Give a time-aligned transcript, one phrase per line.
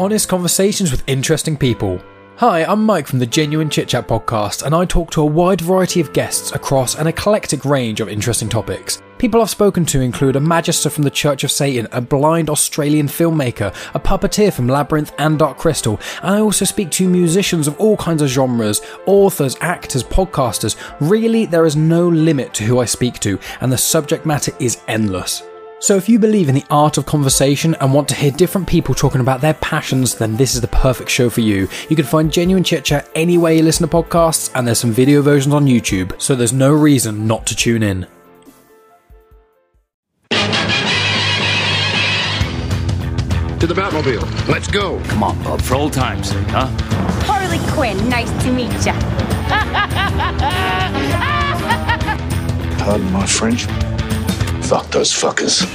[0.00, 2.00] honest conversations with interesting people.
[2.36, 5.60] Hi, I'm Mike from the Genuine Chit Chat podcast, and I talk to a wide
[5.60, 9.02] variety of guests across an eclectic range of interesting topics.
[9.18, 13.08] People I've spoken to include a magister from the Church of Satan, a blind Australian
[13.08, 17.78] filmmaker, a puppeteer from Labyrinth and Dark Crystal, and I also speak to musicians of
[17.78, 20.76] all kinds of genres, authors, actors, podcasters.
[20.98, 24.80] Really, there is no limit to who I speak to, and the subject matter is
[24.88, 25.42] endless.
[25.82, 28.94] So, if you believe in the art of conversation and want to hear different people
[28.94, 31.68] talking about their passions, then this is the perfect show for you.
[31.88, 35.22] You can find Genuine Chit Chat anywhere you listen to podcasts, and there's some video
[35.22, 38.06] versions on YouTube, so there's no reason not to tune in.
[43.58, 44.48] To the Batmobile.
[44.48, 45.02] Let's go.
[45.04, 46.66] Come on, Bob, for old time's sake, huh?
[47.24, 48.92] Harley Quinn, nice to meet ya.
[52.84, 53.66] Pardon my French.
[54.70, 55.66] Fuck those fuckers.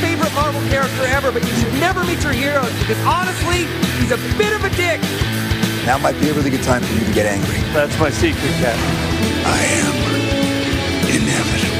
[0.00, 3.64] favorite Marvel character ever, but you should never meet your heroes because honestly,
[3.98, 5.00] he's a bit of a dick.
[5.84, 7.56] Now might be a really good time for you to get angry.
[7.72, 8.78] That's my secret, Cap.
[9.44, 9.94] I am
[11.10, 11.72] inevitable.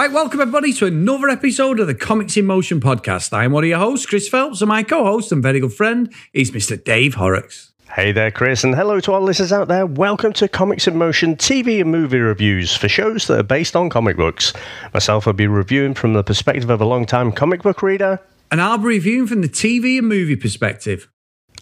[0.00, 3.32] Right, welcome everybody to another episode of the Comics in Motion podcast.
[3.32, 6.52] I'm one of your hosts, Chris Phelps, and my co-host and very good friend is
[6.52, 6.80] Mr.
[6.82, 7.69] Dave Horrocks.
[7.92, 9.84] Hey there, Chris, and hello to our listeners out there.
[9.84, 13.90] Welcome to Comics in Motion TV and movie reviews for shows that are based on
[13.90, 14.52] comic books.
[14.94, 18.20] Myself, I'll be reviewing from the perspective of a long-time comic book reader.
[18.52, 21.08] And I'll be reviewing from the TV and movie perspective.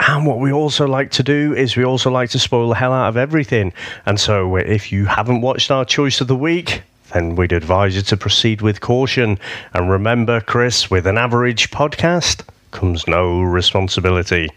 [0.00, 2.92] And what we also like to do is we also like to spoil the hell
[2.92, 3.72] out of everything.
[4.04, 6.82] And so if you haven't watched our choice of the week,
[7.14, 9.38] then we'd advise you to proceed with caution.
[9.72, 14.50] And remember, Chris, with an average podcast comes no responsibility.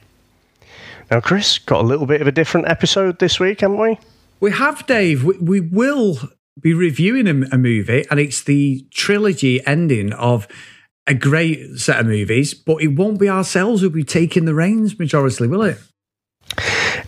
[1.12, 4.00] Now, Chris, got a little bit of a different episode this week, haven't we?
[4.40, 5.26] We have, Dave.
[5.26, 6.17] We, we will
[6.58, 10.48] be reviewing a, a, movie, and it's the trilogy ending of
[11.06, 14.95] a great set of movies, but it won't be ourselves who'll be taking the reins
[14.95, 15.80] majorly, will it?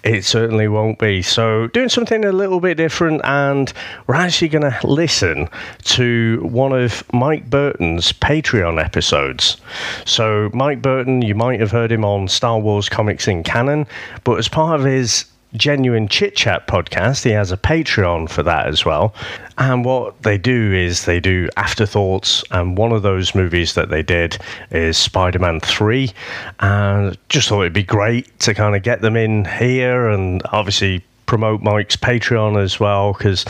[0.04, 1.22] It certainly won't be.
[1.22, 3.72] So, doing something a little bit different, and
[4.08, 5.50] we're actually going to listen
[5.84, 9.58] to one of Mike Burton's Patreon episodes.
[10.06, 13.88] So, Mike Burton, you might have heard him on Star Wars Comics in Canon,
[14.24, 15.26] but as part of his
[15.56, 17.24] Genuine Chit Chat podcast.
[17.24, 19.14] He has a Patreon for that as well.
[19.58, 22.44] And what they do is they do afterthoughts.
[22.52, 24.38] And one of those movies that they did
[24.72, 26.12] is Spider Man 3.
[26.60, 31.04] And just thought it'd be great to kind of get them in here and obviously
[31.26, 33.46] promote Mike's Patreon as well because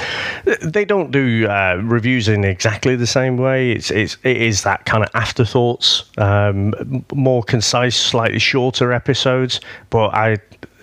[0.62, 3.72] they don't do uh, reviews in exactly the same way.
[3.72, 9.60] It's, it's it is that kind of afterthoughts, um, more concise, slightly shorter episodes.
[9.90, 10.38] But I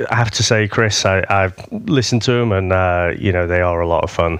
[0.08, 3.60] I have to say, Chris, I, have listened to them, and uh, you know they
[3.60, 4.38] are a lot of fun.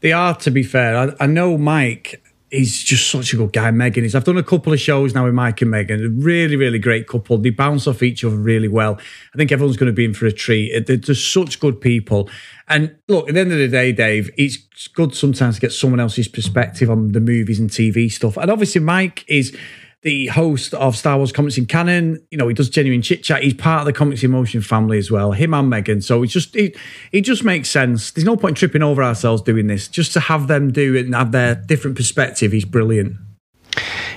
[0.00, 0.96] They are, to be fair.
[0.96, 3.70] I, I know Mike he's just such a good guy.
[3.70, 4.14] Megan is.
[4.14, 6.20] I've done a couple of shows now with Mike and Megan.
[6.20, 7.38] Really, really great couple.
[7.38, 8.98] They bounce off each other really well.
[9.34, 10.86] I think everyone's going to be in for a treat.
[10.86, 12.28] They're just such good people.
[12.68, 14.58] And look, at the end of the day, Dave, it's
[14.88, 18.36] good sometimes to get someone else's perspective on the movies and TV stuff.
[18.36, 19.56] And obviously, Mike is
[20.02, 22.24] the host of Star Wars Comics in Canon.
[22.30, 23.42] You know, he does genuine chit chat.
[23.42, 25.32] He's part of the Comics in Motion family as well.
[25.32, 26.00] Him and Megan.
[26.00, 26.76] So it just it,
[27.12, 28.10] it just makes sense.
[28.10, 29.88] There's no point tripping over ourselves doing this.
[29.88, 33.16] Just to have them do it and have their different perspective is brilliant.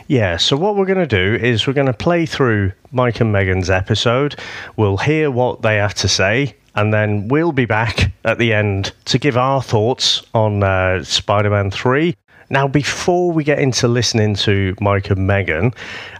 [0.07, 3.31] Yeah, so what we're going to do is we're going to play through Mike and
[3.31, 4.35] Megan's episode.
[4.75, 8.91] We'll hear what they have to say, and then we'll be back at the end
[9.05, 12.15] to give our thoughts on uh, Spider Man 3
[12.51, 15.71] now, before we get into listening to Mike and Megan,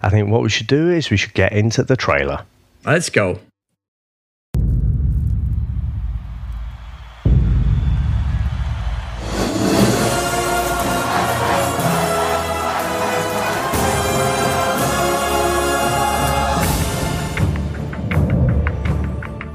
[0.04, 2.46] I think what we should do is we should get into the trailer.
[2.86, 3.40] Let's go.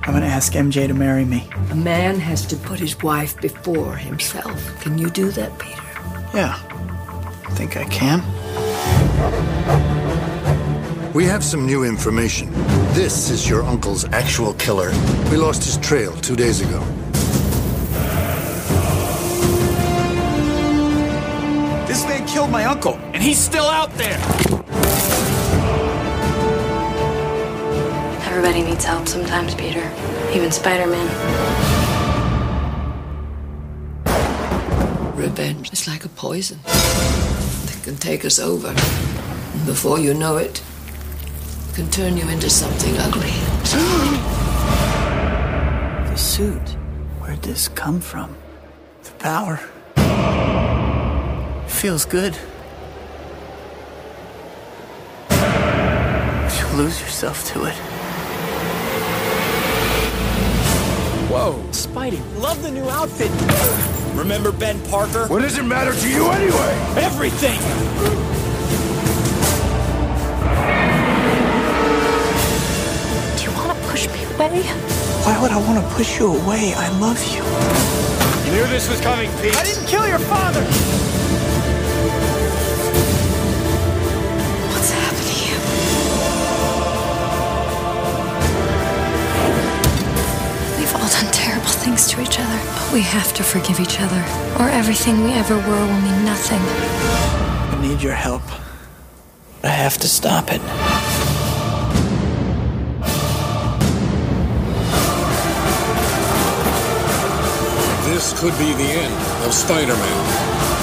[0.06, 1.48] I'm going to ask MJ to marry me.
[1.70, 4.80] A man has to put his wife before himself.
[4.80, 5.83] Can you do that, Peter?
[6.34, 6.58] Yeah,
[7.46, 8.20] I think I can.
[11.12, 12.50] We have some new information.
[12.92, 14.90] This is your uncle's actual killer.
[15.30, 16.80] We lost his trail two days ago.
[21.86, 24.18] This man killed my uncle, and he's still out there.
[28.26, 29.88] Everybody needs help sometimes, Peter.
[30.32, 31.73] Even Spider Man.
[35.24, 38.68] revenge is like a poison that can take us over.
[38.68, 40.62] And before you know it,
[41.68, 43.32] it can turn you into something ugly.
[46.10, 46.76] the suit.
[47.20, 48.36] Where'd this come from?
[49.04, 49.60] The power.
[51.64, 52.36] It feels good.
[55.30, 57.76] But You lose yourself to it.
[61.32, 61.54] Whoa.
[61.70, 64.03] Spidey, love the new outfit.
[64.14, 65.26] Remember Ben Parker?
[65.26, 67.02] What does it matter to you anyway?
[67.02, 67.58] Everything!
[73.36, 74.62] Do you want to push me away?
[75.24, 76.74] Why would I want to push you away?
[76.76, 77.42] I love you.
[78.46, 79.56] You knew this was coming, Pete.
[79.56, 81.13] I didn't kill your father!
[92.14, 94.22] To each other, but we have to forgive each other,
[94.60, 96.60] or everything we ever were will mean nothing.
[96.60, 98.42] I need your help.
[99.62, 100.60] I have to stop it.
[108.06, 109.14] This could be the end
[109.44, 110.73] of Spider-Man.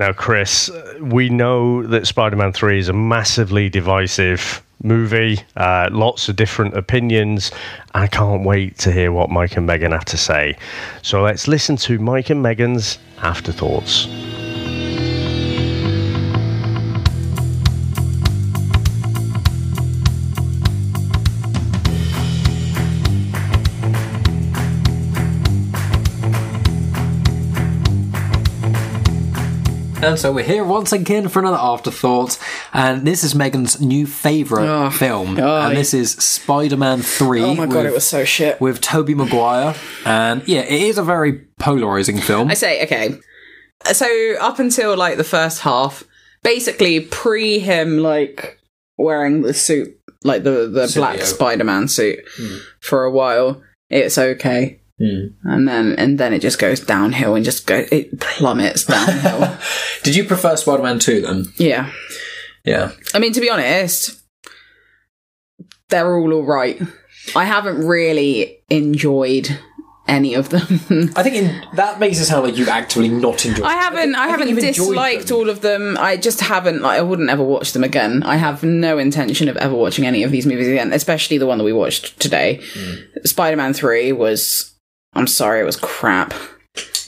[0.00, 6.26] Now, Chris, we know that Spider Man 3 is a massively divisive movie, uh, lots
[6.30, 7.52] of different opinions.
[7.92, 10.56] I can't wait to hear what Mike and Megan have to say.
[11.02, 14.08] So let's listen to Mike and Megan's afterthoughts.
[30.02, 32.38] And so we're here once again for another afterthought,
[32.72, 37.42] and this is Megan's new favourite Oh, film, oh, and this is Spider-Man Three.
[37.42, 38.60] Oh my God, with- it was so shit.
[38.62, 39.74] with Tobey Maguire,
[40.06, 42.48] and yeah, it is a very polarizing film.
[42.50, 43.18] I say, okay.
[43.92, 44.06] So
[44.40, 46.02] up until like the first half,
[46.42, 48.58] basically pre him like
[48.96, 52.56] wearing the suit, like the the black Spider Man suit Hmm.
[52.80, 54.79] for a while, it's okay.
[55.00, 55.28] Hmm.
[55.44, 59.56] And then and then it just goes downhill and just go it plummets downhill.
[60.02, 61.46] Did you prefer Spider-Man Two then?
[61.56, 61.90] yeah.
[62.64, 62.92] Yeah.
[63.14, 64.20] I mean to be honest,
[65.88, 66.80] they're all alright.
[67.34, 69.58] I haven't really enjoyed
[70.10, 70.64] any of them.
[71.16, 73.64] I think in, that makes it sound like you've actively not enjoyed.
[73.64, 74.14] I haven't.
[74.14, 75.96] I, think haven't disliked all of them.
[75.98, 76.82] I just haven't.
[76.82, 78.22] Like, I wouldn't ever watch them again.
[78.24, 81.58] I have no intention of ever watching any of these movies again, especially the one
[81.58, 82.60] that we watched today.
[82.74, 82.94] Hmm.
[83.24, 84.74] Spider-Man Three was.
[85.12, 86.34] I'm sorry, it was crap.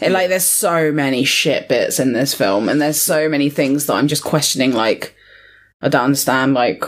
[0.00, 3.86] It, like, there's so many shit bits in this film, and there's so many things
[3.86, 4.72] that I'm just questioning.
[4.72, 5.14] Like,
[5.80, 6.54] I don't understand.
[6.54, 6.84] Like,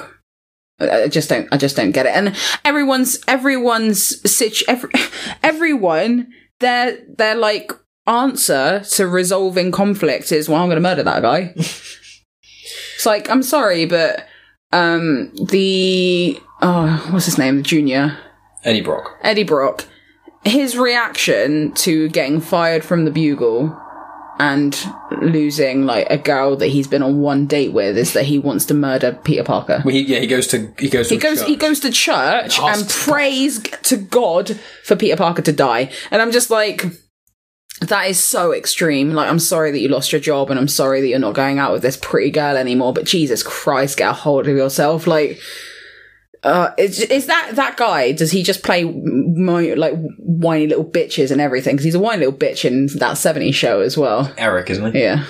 [0.81, 1.49] I just don't.
[1.53, 2.17] I just don't get it.
[2.17, 4.65] And everyone's everyone's situ.
[4.67, 4.91] Every,
[5.43, 7.73] everyone their their like
[8.07, 11.53] answer to resolving conflict is, well, I'm going to murder that guy.
[11.57, 14.27] it's like I'm sorry, but
[14.73, 18.19] um the oh what's his name, the junior
[18.65, 19.19] Eddie Brock.
[19.23, 19.87] Eddie Brock,
[20.45, 23.81] his reaction to getting fired from the Bugle
[24.39, 24.77] and
[25.23, 28.67] losing like a girl that he's been on one date with is that he wants
[28.67, 29.81] to murder Peter Parker.
[29.85, 31.39] Well, he, yeah, he goes to he goes to He goes.
[31.39, 31.49] church.
[31.49, 36.21] He goes to church And and prays to God for Peter Parker to die, and
[36.21, 36.85] I'm just like,
[37.81, 39.13] that is so extreme.
[39.13, 41.59] Like, I'm sorry that you lost your job, and I'm sorry that you're not going
[41.61, 42.93] out with this pretty girl anymore.
[42.93, 45.07] But Jesus Christ, get a hold of yourself.
[45.07, 45.39] Like,
[46.45, 48.13] uh, is, is that that guy?
[48.13, 51.75] Does he just play mo- like whiny little bitches and everything?
[51.75, 54.33] Because he's a whiny little bitch in that '70s show as well.
[54.37, 55.01] Eric, isn't he?
[55.01, 55.25] Yeah.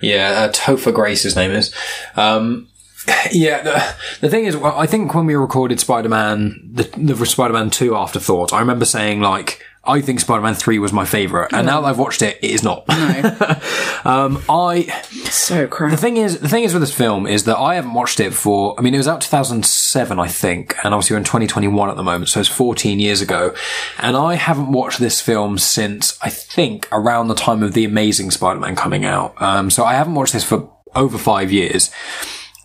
[0.00, 1.74] Yeah, uh, Topher Grace, his name is.
[2.16, 2.68] Um,
[3.32, 7.96] yeah, the, the thing is, I think when we recorded Spider-Man, the, the Spider-Man 2
[7.96, 11.88] afterthought, I remember saying, like, I think Spider-Man 3 was my favourite, and now that
[11.88, 12.88] I've watched it, it is not.
[14.04, 14.82] um, I...
[15.30, 15.92] So crap.
[15.92, 18.34] The thing is, the thing is with this film is that I haven't watched it
[18.34, 21.96] for, I mean, it was out 2007, I think, and obviously we're in 2021 at
[21.96, 23.54] the moment, so it's 14 years ago,
[23.98, 28.30] and I haven't watched this film since, I think, around the time of The Amazing
[28.32, 29.40] Spider-Man coming out.
[29.40, 31.90] Um, so I haven't watched this for over five years.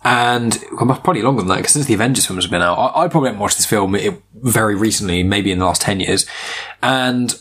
[0.04, 3.08] And probably longer than that, because since the Avengers films have been out, I, I
[3.08, 6.26] probably haven't watched this film it, very recently, maybe in the last 10 years.
[6.82, 7.34] And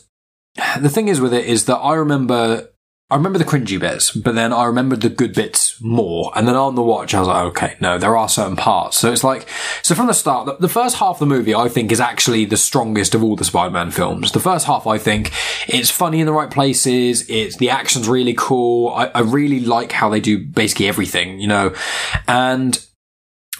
[0.79, 2.69] the thing is with it is that I remember,
[3.13, 6.31] I remember the cringy bits, but then I remembered the good bits more.
[6.35, 8.97] And then on the watch, I was like, okay, no, there are certain parts.
[8.97, 9.47] So it's like,
[9.83, 12.45] so from the start, the, the first half of the movie, I think, is actually
[12.45, 14.31] the strongest of all the Spider-Man films.
[14.31, 15.31] The first half, I think,
[15.67, 17.29] it's funny in the right places.
[17.29, 18.89] It's, the action's really cool.
[18.89, 21.75] I, I really like how they do basically everything, you know,
[22.27, 22.83] and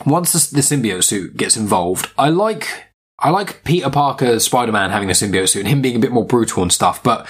[0.04, 2.88] once the, the symbiote suit gets involved, I like
[3.20, 6.12] I like Peter Parker Spider Man having the symbiote suit and him being a bit
[6.12, 7.28] more brutal and stuff, but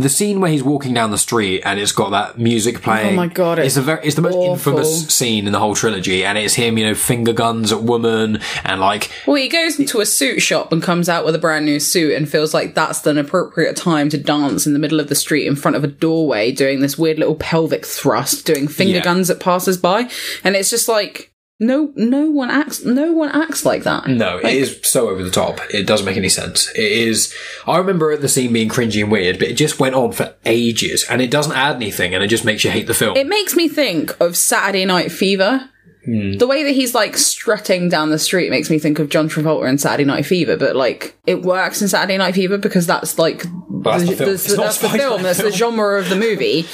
[0.00, 3.12] the scene where he's walking down the street and it's got that music oh playing.
[3.14, 4.52] Oh my God, It's, it's a very, it's the most awful.
[4.78, 8.40] infamous scene in the whole trilogy, and it's him, you know, finger guns at woman
[8.64, 11.64] and like Well, he goes into a suit shop and comes out with a brand
[11.66, 15.08] new suit and feels like that's an appropriate time to dance in the middle of
[15.08, 18.94] the street in front of a doorway, doing this weird little pelvic thrust, doing finger
[18.94, 19.02] Yeah.
[19.02, 20.08] guns at passers-by,
[20.44, 21.29] and it's just like
[21.60, 24.08] no, no one acts, no one acts like that.
[24.08, 25.60] No, it is so over the top.
[25.68, 26.70] It doesn't make any sense.
[26.70, 27.34] It is.
[27.66, 31.04] I remember the scene being cringy and weird, but it just went on for ages,
[31.10, 33.14] and it doesn't add anything, and it just makes you hate the film.
[33.14, 35.68] It makes me think of Saturday Night Fever.
[36.06, 36.38] Hmm.
[36.38, 39.68] The way that he's like strutting down the street makes me think of John Travolta
[39.68, 43.44] in Saturday Night Fever, but like it works in Saturday Night Fever because that's like
[43.82, 46.64] that's the not that's the film, that's the genre of the movie.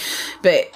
[0.43, 0.71] But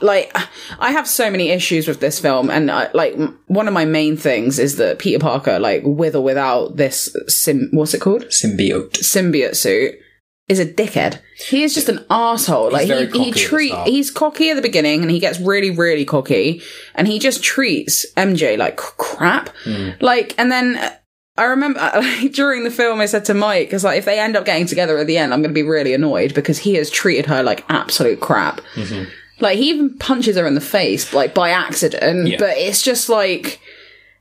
[0.00, 0.34] like,
[0.78, 3.16] I have so many issues with this film, and I, like
[3.46, 7.68] one of my main things is that Peter Parker, like with or without this sim,
[7.72, 9.94] what's it called, symbiote, symbiote suit.
[10.48, 11.20] Is a dickhead.
[11.36, 12.72] He is just an asshole.
[12.72, 16.60] Like he, he treat he's cocky at the beginning, and he gets really, really cocky,
[16.96, 19.50] and he just treats MJ like crap.
[19.62, 19.90] Hmm.
[20.00, 20.76] Like, and then
[21.40, 24.36] I remember like, during the film, I said to Mike, "Because like if they end
[24.36, 26.90] up getting together at the end, I'm going to be really annoyed because he has
[26.90, 28.60] treated her like absolute crap.
[28.74, 29.10] Mm-hmm.
[29.40, 32.28] Like he even punches her in the face, like by accident.
[32.28, 32.36] Yeah.
[32.38, 33.60] But it's just like,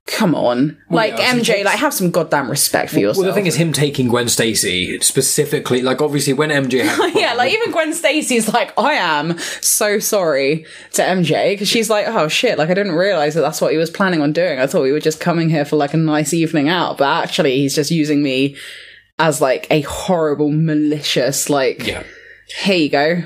[0.06, 3.18] come on, like yeah, MJ, takes- like have some goddamn respect for yourself.
[3.18, 7.34] Well, the thing is, him taking Gwen Stacy specifically, like obviously when MJ had yeah,
[7.34, 12.28] like even Gwen Stacy's like, I am so sorry to MJ because she's like, oh
[12.28, 14.60] shit, like I didn't realize that that's what he was planning on doing.
[14.60, 17.58] I thought we were just coming here for like a nice evening out, but actually
[17.58, 18.56] he's just using me
[19.20, 22.04] as like a horrible, malicious, like, yeah.
[22.64, 23.24] here you go,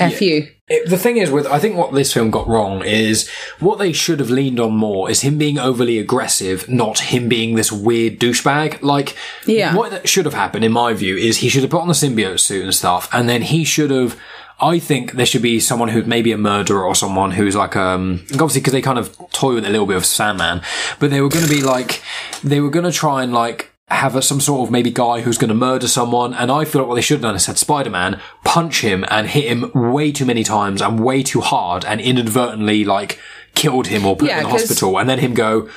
[0.00, 0.48] f you.
[0.68, 3.28] It, the thing is with I think what this film got wrong is
[3.58, 7.54] what they should have leaned on more is him being overly aggressive, not him being
[7.56, 8.80] this weird douchebag.
[8.82, 9.16] Like,
[9.46, 9.74] Yeah.
[9.74, 11.94] what that should have happened, in my view, is he should have put on the
[11.94, 14.16] symbiote suit and stuff, and then he should have.
[14.62, 18.20] I think there should be someone who's maybe a murderer or someone who's like um
[18.34, 20.60] obviously because they kind of toy with a little bit of Sandman,
[20.98, 22.02] but they were going to be like
[22.44, 25.38] they were going to try and like have a, some sort of maybe guy who's
[25.38, 26.32] going to murder someone.
[26.34, 29.04] And I feel like what they should have done is had Spider Man punch him
[29.10, 33.18] and hit him way too many times and way too hard and inadvertently like
[33.54, 35.68] killed him or put Yeah, him in hospital and then him go.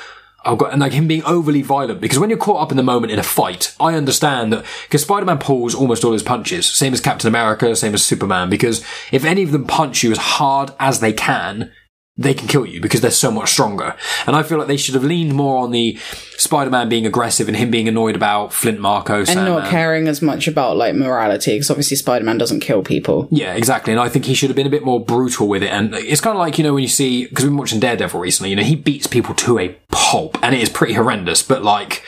[0.46, 2.84] I've got, and like him being overly violent because when you're caught up in the
[2.84, 6.92] moment in a fight, I understand that because Spider-Man pulls almost all his punches, same
[6.92, 10.72] as Captain America, same as Superman, because if any of them punch you as hard
[10.82, 11.72] as they can,
[12.16, 13.96] they can kill you because they're so much stronger.
[14.28, 15.98] And I feel like they should have leaned more on the
[16.38, 19.48] Spider-Man being aggressive and him being annoyed about Flint Marko, And Sandman.
[19.48, 23.28] not caring as much about like morality because obviously Spider Man doesn't kill people.
[23.32, 23.94] Yeah, exactly.
[23.94, 25.70] And I think he should have been a bit more brutal with it.
[25.72, 28.20] And it's kind of like, you know, when you see, because we've been watching Daredevil
[28.20, 31.42] recently, you know, he beats people to a pulp and it is pretty horrendous.
[31.42, 32.04] But like,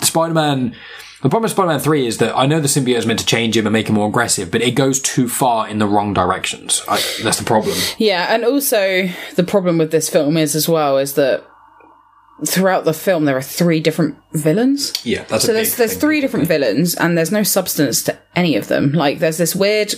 [0.00, 0.76] Spider Man,
[1.24, 3.24] the problem with Spider Man 3 is that I know the symbiote is meant to
[3.24, 6.12] change him and make him more aggressive, but it goes too far in the wrong
[6.12, 6.82] directions.
[6.86, 7.78] I, that's the problem.
[7.96, 11.42] Yeah, and also the problem with this film is as well is that
[12.46, 14.92] throughout the film there are three different villains.
[15.02, 16.00] Yeah, that's so a big there's there's thing.
[16.00, 18.92] three different villains and there's no substance to any of them.
[18.92, 19.94] Like there's this weird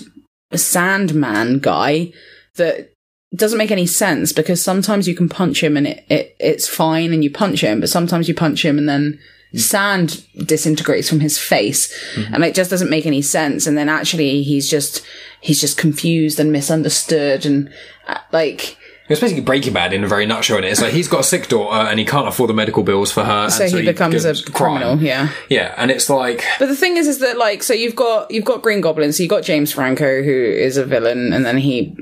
[0.54, 2.12] Sandman guy
[2.54, 2.92] that
[3.34, 7.12] doesn't make any sense because sometimes you can punch him and it, it it's fine
[7.12, 9.18] and you punch him, but sometimes you punch him and then
[9.54, 11.90] sand disintegrates from his face
[12.32, 15.02] and it just doesn't make any sense and then actually he's just
[15.40, 17.70] he's just confused and misunderstood and
[18.08, 18.76] uh, like
[19.08, 20.56] It's basically Breaking Bad in a very nutshell.
[20.56, 23.12] And it's like he's got a sick daughter and he can't afford the medical bills
[23.12, 23.48] for her.
[23.48, 24.80] so and he becomes a crime.
[24.80, 27.94] criminal yeah Yeah, and it's like But the thing is, is that like, so you've
[27.96, 31.46] got you've got Green Goblin, so you've got James Franco who is a villain, and
[31.46, 31.96] then he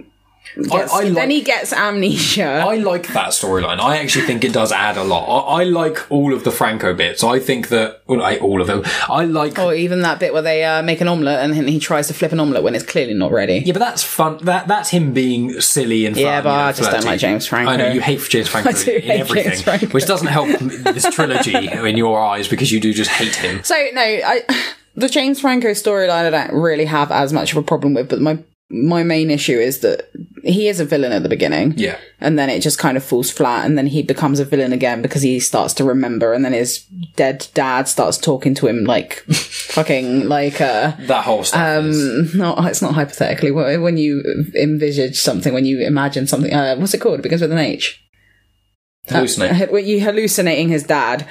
[0.56, 2.64] gets, I then like- he gets amnesia.
[2.66, 3.80] I like that storyline.
[3.80, 5.25] I actually think it does add a lot.
[5.26, 7.25] I, I like all of the Franco bits.
[7.25, 8.82] I think that well, I, all of them.
[9.08, 9.58] I like.
[9.58, 12.32] or even that bit where they uh, make an omelette and he tries to flip
[12.32, 13.62] an omelette when it's clearly not ready.
[13.64, 14.38] Yeah, but that's fun.
[14.44, 16.25] That that's him being silly and fun.
[16.25, 17.70] Yeah, but you know, I just don't like James Franco.
[17.73, 19.87] I know you hate James Franco I do in hate everything, James Franco.
[19.88, 23.62] which doesn't help this trilogy in your eyes because you do just hate him.
[23.64, 24.42] So no, I
[24.94, 28.20] the James Franco storyline I don't really have as much of a problem with, but
[28.20, 28.38] my
[28.71, 30.11] my main issue is that
[30.42, 31.75] he is a villain at the beginning.
[31.76, 31.99] Yeah.
[32.21, 35.00] And then it just kind of falls flat and then he becomes a villain again
[35.02, 36.85] because he starts to remember and then his
[37.16, 41.61] dead dad starts talking to him like fucking like uh That whole stuff.
[41.85, 44.23] um no it's not hypothetically when you
[44.54, 48.02] envisage something when you imagine something uh what's it called it begins with an H
[49.09, 49.73] Hallucinate.
[49.73, 51.28] uh, you hallucinating his dad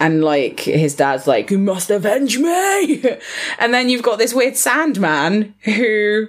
[0.00, 3.04] and like his dad's like you must avenge me
[3.58, 6.28] and then you've got this weird sandman who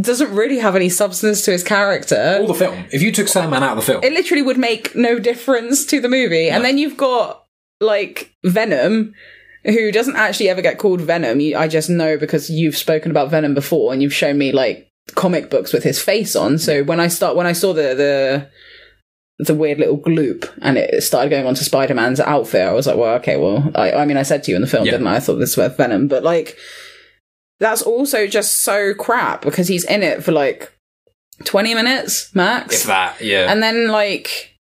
[0.00, 2.84] doesn't really have any substance to his character all the film.
[2.92, 6.00] If you took Sandman out of the film, it literally would make no difference to
[6.00, 7.44] the movie and then you've got
[7.80, 9.14] like venom
[9.64, 11.40] who doesn't actually ever get called Venom.
[11.40, 14.90] You, I just know because you've spoken about Venom before and you've shown me like
[15.14, 16.58] comic books with his face on.
[16.58, 18.50] So when I start when I saw the the
[19.38, 22.96] the weird little gloop and it started going on to Spider-Man's outfit, I was like,
[22.96, 24.92] well, okay, well, I, I mean, I said to you in the film, Yeah.
[24.92, 25.16] didn't I?
[25.16, 26.56] I thought this was Venom, but like,
[27.64, 30.70] that's also just so crap because he's in it for like
[31.44, 32.82] 20 minutes max.
[32.82, 33.50] If that, yeah.
[33.50, 34.53] And then like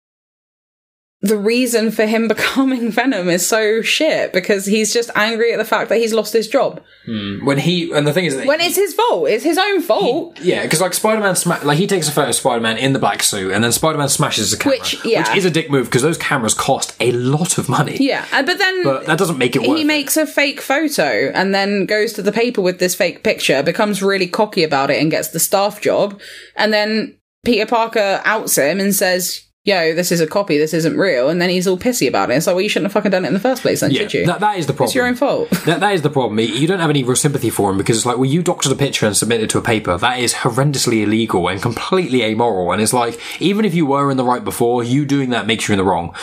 [1.23, 5.65] the reason for him becoming Venom is so shit because he's just angry at the
[5.65, 6.83] fact that he's lost his job.
[7.05, 7.45] Hmm.
[7.45, 10.39] When he and the thing is that When it's his fault, it's his own fault.
[10.41, 13.23] Yeah, because like Spider-Man, sma- like he takes a photo of Spider-Man in the black
[13.23, 15.33] suit, and then Spider-Man smashes the camera, Which, yeah.
[15.33, 17.97] is a dick move because those cameras cost a lot of money.
[17.99, 21.55] Yeah, uh, but then But that doesn't make it he makes a fake photo and
[21.55, 25.09] then goes to the paper with this fake picture, becomes really cocky about it and
[25.09, 26.19] gets the staff job.
[26.55, 30.97] And then Peter Parker outs him and says, Yo, this is a copy, this isn't
[30.97, 31.29] real.
[31.29, 32.33] And then he's all pissy about it.
[32.33, 34.01] It's like, well, you shouldn't have fucking done it in the first place, then, yeah,
[34.01, 34.25] should you?
[34.25, 34.87] that, that is the problem.
[34.87, 35.49] It's your own fault.
[35.65, 36.37] that, that is the problem.
[36.37, 38.75] You don't have any real sympathy for him because it's like, well, you doctored a
[38.75, 39.97] picture and submitted it to a paper.
[39.97, 42.73] That is horrendously illegal and completely amoral.
[42.73, 45.69] And it's like, even if you were in the right before, you doing that makes
[45.69, 46.13] you in the wrong.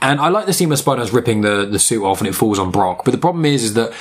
[0.00, 2.58] And I like the scene where Spider-Man's ripping the, the suit off and it falls
[2.58, 3.04] on Brock.
[3.04, 3.92] But the problem is, is that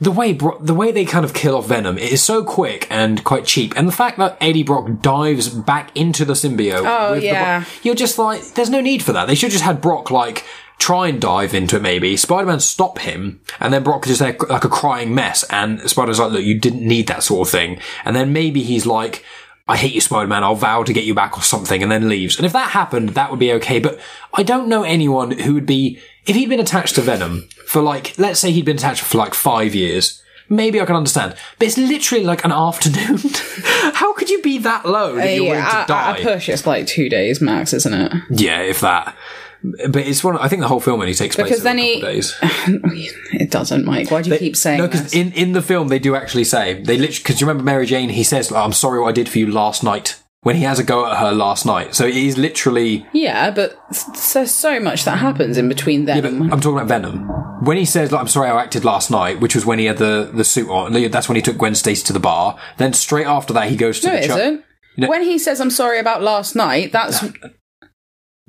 [0.00, 2.86] the way Bro- the way they kind of kill off Venom it is so quick
[2.90, 6.84] and quite cheap, and the fact that Eddie Brock dives back into the symbiote.
[6.84, 7.64] Oh, with the yeah.
[7.82, 9.26] You're just like, there's no need for that.
[9.26, 10.44] They should just had Brock like
[10.78, 12.16] try and dive into it maybe.
[12.16, 16.18] Spider-Man stop him, and then Brock is just there like a crying mess, and Spider-Man's
[16.18, 17.78] like, look, you didn't need that sort of thing.
[18.04, 19.22] And then maybe he's like,
[19.70, 22.36] I hate you, Spider-Man, I'll vow to get you back or something, and then leaves.
[22.36, 23.98] And if that happened, that would be okay, but
[24.34, 28.14] I don't know anyone who would be, if he'd been attached to Venom for like,
[28.18, 30.22] let's say he'd been attached for like five years,
[30.52, 33.18] Maybe I can understand, but it's literally like an afternoon.
[33.94, 36.10] How could you be that low that Uh, you're willing yeah, to at- die?
[36.10, 38.12] at a push, it's like two days max, isn't it?
[38.30, 39.14] Yeah, if that.
[39.62, 40.38] But it's one.
[40.38, 42.00] I think the whole film only takes place Because in then he.
[42.00, 42.34] days.
[42.42, 44.10] it doesn't, Mike.
[44.10, 46.82] Why do you keep saying No, because in, in the film they do actually say
[46.82, 48.08] they literally because you remember Mary Jane.
[48.08, 50.84] He says, "I'm sorry what I did for you last night." When he has a
[50.84, 53.06] go at her last night, so it is literally.
[53.12, 53.78] Yeah, but
[54.32, 56.50] there's so much that happens in between them.
[56.50, 57.28] I'm talking about Venom.
[57.62, 59.98] When he says, like, "I'm sorry I acted last night," which was when he had
[59.98, 60.94] the the suit on.
[61.10, 62.58] That's when he took Gwen Stacy to the bar.
[62.78, 64.64] Then straight after that, he goes to no, the it isn't.
[65.10, 67.22] when he says, I'm sorry about last night, that's.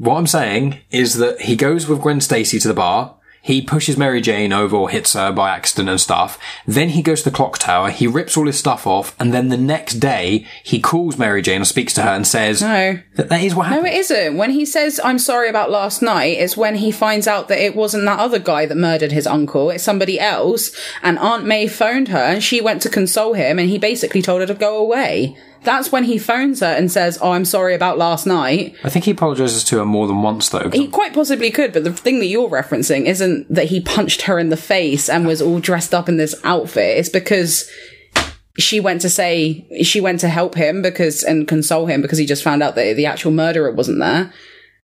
[0.02, 3.18] What I'm saying is that he goes with Gwen Stacy to the bar.
[3.44, 6.40] He pushes Mary Jane over or hits her by accident and stuff.
[6.66, 7.92] Then he goes to the clock tower.
[7.92, 9.16] He rips all his stuff off.
[9.20, 12.64] And then the next day, he calls Mary Jane or speaks to her and says,
[12.64, 12.98] No.
[13.14, 13.84] that, that is what happened.
[13.86, 14.38] No, it isn't.
[14.38, 17.76] When he says, I'm sorry about last night, it's when he finds out that it
[17.76, 19.70] wasn't that other guy that murdered his uncle.
[19.70, 20.76] It's somebody else.
[21.04, 24.42] And Aunt May phoned her and she went to console him and he basically told
[24.42, 25.38] her to go away.
[25.64, 28.76] That's when he phones her and says, Oh, I'm sorry about last night.
[28.84, 30.70] I think he apologizes to her more than once, though.
[30.72, 34.40] He quite possibly could, but the thing that you're referencing isn't that he punched her
[34.40, 36.98] in the face and was all dressed up in this outfit.
[36.98, 37.70] It's because
[38.58, 42.26] she went to say she went to help him because and console him because he
[42.26, 44.34] just found out that the actual murderer wasn't there,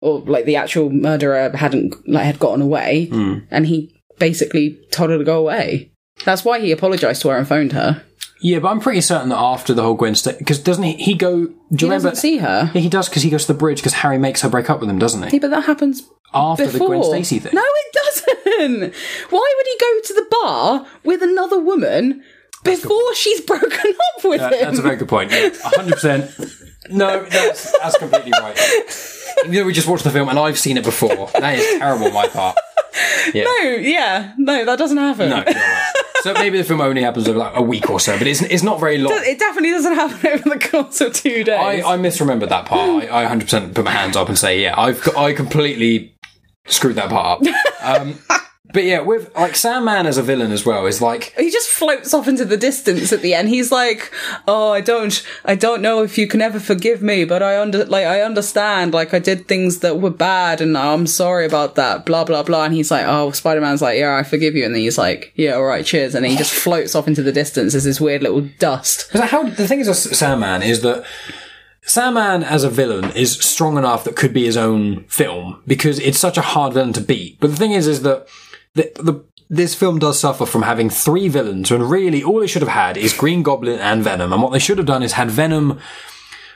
[0.01, 3.39] or like the actual murderer hadn't like had gotten away, Hmm.
[3.49, 5.91] and he basically told her to go away.
[6.25, 8.03] That's why he apologized to her and phoned her.
[8.39, 10.93] Yeah, but I'm pretty certain that after the whole Gwen Stacy, because doesn't he?
[10.93, 11.31] He go.
[11.35, 12.09] Do you He remember?
[12.09, 12.71] doesn't see her.
[12.73, 14.79] Yeah, he does because he goes to the bridge because Harry makes her break up
[14.79, 15.37] with him, doesn't he?
[15.37, 17.03] Yeah, but that happens After the Gwen.
[17.03, 17.53] Stacy thing.
[17.55, 18.93] No, it doesn't.
[19.31, 22.23] Why would he go to the bar with another woman
[22.63, 23.69] before she's broken
[24.17, 24.65] up with That- him?
[24.65, 25.31] that's a very good point.
[25.31, 26.63] Yeah, 100%.
[26.91, 28.57] No, that's, that's completely right.
[29.45, 32.11] Even though we just watched the film and I've seen it before, that is terrible
[32.11, 32.55] my part.
[33.33, 33.43] Yeah.
[33.43, 35.29] No, yeah, no, that doesn't happen.
[35.29, 35.43] No.
[36.27, 38.61] So maybe the film only happens over like a week or so, but it's it's
[38.61, 39.13] not very long.
[39.23, 41.85] It definitely doesn't happen over the course of two days.
[41.85, 43.05] I, I misremembered that part.
[43.05, 46.17] I, I 100% put my hands up and say, yeah, I've I completely
[46.65, 47.55] screwed that part up.
[47.81, 48.19] Um,
[48.73, 52.13] but yeah, with like Sandman as a villain as well is like he just floats
[52.13, 53.49] off into the distance at the end.
[53.49, 54.11] He's like,
[54.47, 57.85] "Oh, I don't, I don't know if you can ever forgive me, but I under,
[57.85, 58.93] like, I understand.
[58.93, 62.05] Like, I did things that were bad, and I'm sorry about that.
[62.05, 64.75] Blah blah blah." And he's like, "Oh, Spider Man's like, yeah, I forgive you." And
[64.75, 67.31] then he's like, "Yeah, all right, cheers." And then he just floats off into the
[67.31, 69.07] distance as this weird little dust.
[69.11, 71.05] Because how the thing is with Sandman is that
[71.87, 76.19] Sandman as a villain is strong enough that could be his own film because it's
[76.19, 77.39] such a hard villain to beat.
[77.39, 78.27] But the thing is, is that
[78.77, 82.61] the, the this film does suffer from having three villains when really all it should
[82.61, 84.33] have had is Green Goblin and Venom.
[84.33, 85.79] And what they should have done is had Venom.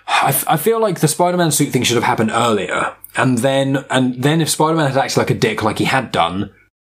[0.07, 3.85] I, f- I feel like the Spider-Man suit thing should have happened earlier, and then
[3.89, 6.51] and then if Spider-Man had acted like a dick, like he had done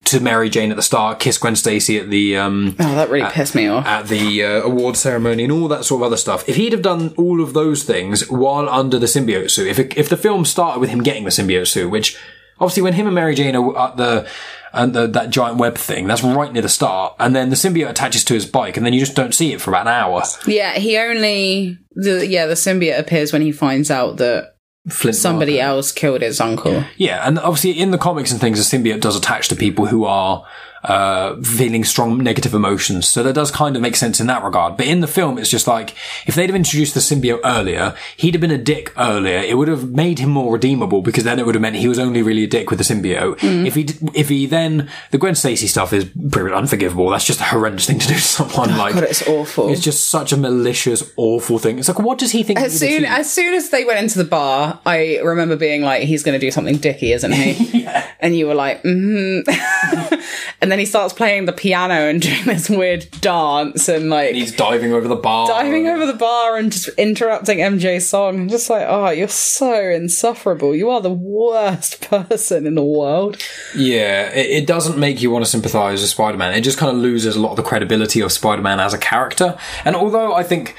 [0.06, 3.30] to Mary Jane at the start, kiss Gwen Stacy at the um, Oh, that really
[3.30, 3.86] pissed me off.
[3.86, 6.50] at the uh, award ceremony and all that sort of other stuff.
[6.50, 9.96] If he'd have done all of those things while under the symbiote suit, if it,
[9.98, 12.18] if the film started with him getting the symbiote suit, which
[12.60, 14.30] Obviously, when him and Mary Jane are at the
[14.74, 17.90] and the, that giant web thing, that's right near the start, and then the symbiote
[17.90, 20.24] attaches to his bike, and then you just don't see it for about an hour.
[20.48, 24.56] Yeah, he only the yeah the symbiote appears when he finds out that
[24.90, 26.84] Flint somebody else killed his uncle.
[26.98, 30.06] Yeah, and obviously in the comics and things, the symbiote does attach to people who
[30.06, 30.46] are
[30.84, 33.08] uh, feeling strong negative emotions.
[33.08, 34.78] So that does kind of make sense in that regard.
[34.78, 38.34] But in the film, it's just like if they'd have introduced the symbiote earlier, he'd
[38.34, 39.38] have been a dick earlier.
[39.38, 42.00] It would have made him more redeemable because then it would have meant he was
[42.00, 43.38] only really a dick with the symbiote.
[43.38, 43.66] Mm.
[43.66, 47.10] If he if he then the Gwen Stacy stuff is pretty unforgivable.
[47.10, 48.72] That's just a horrendous thing to do to someone.
[48.72, 49.72] Oh, like God, it's awful.
[49.72, 51.80] It's just such a malicious, awful thing.
[51.80, 52.60] It's like what does he think?
[52.60, 56.24] As soon as soon as they went into the bar, I remember being like, "He's
[56.24, 58.06] going to do something dicky, isn't he?" yeah.
[58.20, 59.40] And you were like, "Hmm."
[60.62, 64.56] and then he starts playing the piano and doing this weird dance and like he's
[64.56, 68.40] diving over the bar, diving over the bar and just interrupting MJ's song.
[68.40, 70.76] I'm just like, "Oh, you're so insufferable.
[70.76, 73.38] You are the worst person in the world."
[73.76, 76.56] Yeah, it, it doesn't make you want to sympathise with Spider Man.
[76.56, 78.98] It just kind of loses a lot of the credibility of Spider Man as a
[78.98, 79.56] character.
[79.86, 80.76] And although I think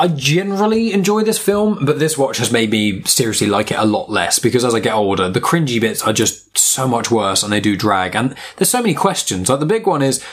[0.00, 3.84] I generally enjoy this film, but this watch has made me seriously like it a
[3.84, 7.42] lot less because as I get older, the cringy bits are just so much worse
[7.42, 8.14] and they do drag.
[8.14, 9.48] And there's so many questions.
[9.48, 10.24] Like the big one is,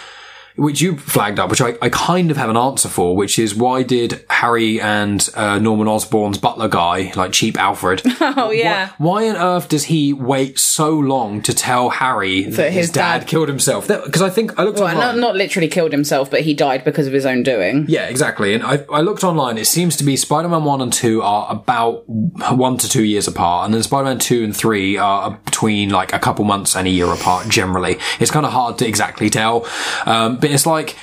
[0.56, 3.54] which you flagged up, which I, I kind of have an answer for, which is
[3.56, 8.91] why did Harry and uh, Norman Osborn's butler guy, like cheap Alfred, Oh yeah.
[8.98, 13.20] why on earth does he wait so long to tell Harry that his, his dad,
[13.20, 13.88] dad- killed himself?
[13.88, 15.20] Because I think I looked Well, online.
[15.20, 17.86] not not literally killed himself, but he died because of his own doing.
[17.89, 18.54] yeah, exactly.
[18.54, 19.58] And I, I looked online.
[19.58, 23.65] It seems to be Spider-Man 1 and 2 are about one to two years apart.
[23.65, 27.12] And then Spider-Man 2 and 3 are between like a couple months and a year
[27.12, 27.98] apart generally.
[28.20, 29.65] It's kind of hard to exactly tell.
[30.06, 30.95] Um, but it's like,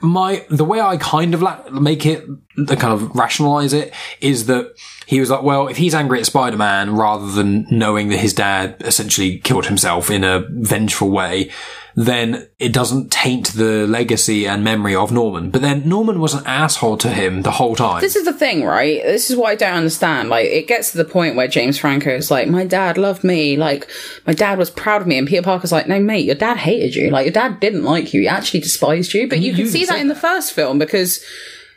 [0.00, 4.46] my the way I kind of la- make it, the kind of rationalize it, is
[4.46, 4.74] that
[5.06, 8.34] he was like, well, if he's angry at Spider Man rather than knowing that his
[8.34, 11.52] dad essentially killed himself in a vengeful way,
[11.94, 15.50] then it doesn't taint the legacy and memory of Norman.
[15.50, 18.00] But then Norman was an asshole to him the whole time.
[18.00, 19.02] This is the thing, right?
[19.02, 20.28] This is what I don't understand.
[20.28, 23.56] Like, it gets to the point where James Franco is like, my dad loved me.
[23.56, 23.88] Like,
[24.26, 25.18] my dad was proud of me.
[25.18, 27.10] And Peter Parker's like, no, mate, your dad hated you.
[27.10, 28.22] Like, your dad didn't like you.
[28.22, 29.28] He actually despised you.
[29.28, 31.24] But you can see that in the first film because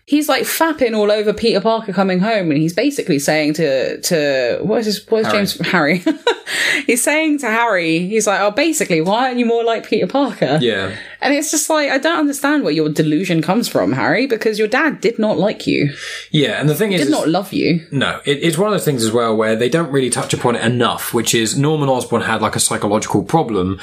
[0.05, 2.51] he's like fapping all over Peter Parker coming home.
[2.51, 5.37] And he's basically saying to, to, what is his, what is Harry.
[5.37, 6.03] James, Harry?
[6.85, 10.59] he's saying to Harry, he's like, oh, basically, why aren't you more like Peter Parker?
[10.61, 10.95] yeah.
[11.21, 14.67] And it's just like, I don't understand where your delusion comes from, Harry, because your
[14.67, 15.93] dad did not like you.
[16.31, 17.87] Yeah, and the thing is, Did not love you.
[17.91, 20.57] No, it, it's one of those things as well where they don't really touch upon
[20.57, 23.79] it enough, which is Norman Osborn had like a psychological problem.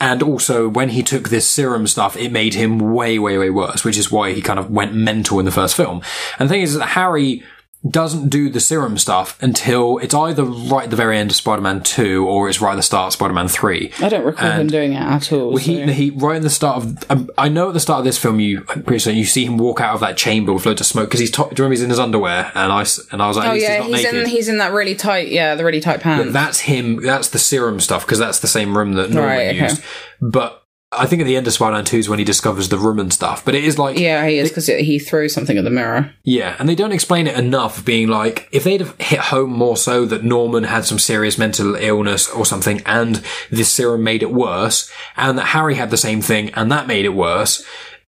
[0.00, 3.84] And also, when he took this serum stuff, it made him way, way, way worse,
[3.84, 6.02] which is why he kind of went mental in the first film.
[6.38, 7.42] And the thing is that Harry
[7.88, 11.82] doesn't do the serum stuff until it's either right at the very end of Spider-Man
[11.82, 13.90] 2 or it's right at the start of Spider-Man 3.
[14.00, 15.48] I don't recall him doing it at all.
[15.48, 18.00] Well, he, so- he right in the start of um, I know at the start
[18.00, 20.52] of this film you I'm pretty sure you see him walk out of that chamber
[20.52, 22.70] with loads of smoke because he's to- do you remember he's in his underwear and
[22.70, 24.20] I s- and I was like oh yeah, he's not he's naked.
[24.20, 26.34] in he's in that really tight yeah the really tight pants.
[26.34, 27.02] That's him.
[27.02, 29.62] That's the serum stuff because that's the same room that Norman Right, okay.
[29.70, 29.82] used.
[30.20, 32.98] But I think at the end of Spider-Man 2 is when he discovers the room
[32.98, 33.44] and stuff.
[33.44, 36.12] But it is like yeah, he is because he throws something at the mirror.
[36.24, 37.78] yeah, and they don't explain it enough.
[37.78, 41.38] of Being like, if they'd have hit home more so that Norman had some serious
[41.38, 45.96] mental illness or something, and this serum made it worse, and that Harry had the
[45.96, 47.64] same thing, and that made it worse.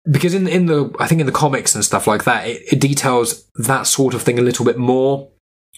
[0.08, 2.80] Because in in the I think in the comics and stuff like that, it, it
[2.80, 5.30] details that sort of thing a little bit more.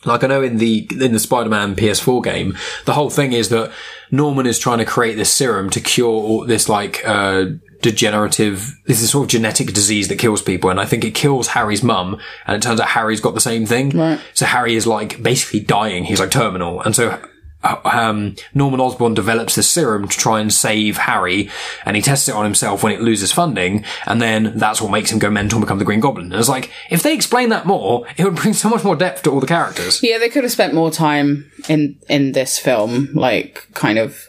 [0.04, 3.72] Like I know in the in the Spider-Man PS4 game, the whole thing is that
[4.11, 7.46] Norman is trying to create this serum to cure this like uh,
[7.82, 11.48] degenerative, this is sort of genetic disease that kills people, and I think it kills
[11.48, 13.90] Harry's mum, and it turns out Harry's got the same thing.
[13.90, 14.20] Right.
[14.34, 16.04] So Harry is like basically dying.
[16.04, 17.20] He's like terminal, and so.
[17.62, 21.51] Uh, Um, Norman Osborn develops this serum to try and save Harry,
[21.85, 25.11] and he tests it on himself when it loses funding, and then that's what makes
[25.11, 26.27] him go mental and become the Green Goblin.
[26.33, 29.23] And it's like, if they explain that more, it would bring so much more depth
[29.25, 30.03] to all the characters.
[30.03, 34.29] Yeah, they could have spent more time in in this film, like kind of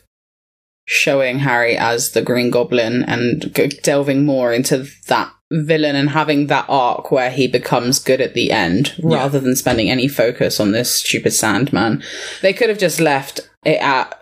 [0.86, 6.66] showing Harry as the Green Goblin and delving more into that villain and having that
[6.70, 11.00] arc where he becomes good at the end rather than spending any focus on this
[11.00, 12.04] stupid Sandman.
[12.42, 14.16] They could have just left it at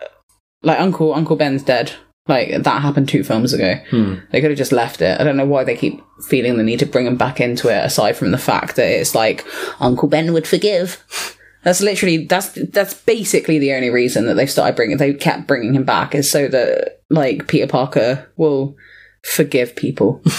[0.63, 1.93] like Uncle Uncle Ben's dead.
[2.27, 3.75] Like that happened two films ago.
[3.89, 4.15] Hmm.
[4.31, 5.19] They could have just left it.
[5.19, 7.85] I don't know why they keep feeling the need to bring him back into it.
[7.85, 9.45] Aside from the fact that it's like
[9.79, 11.03] Uncle Ben would forgive.
[11.63, 15.73] That's literally that's that's basically the only reason that they started bringing they kept bringing
[15.73, 18.77] him back is so that like Peter Parker will
[19.23, 20.21] forgive people.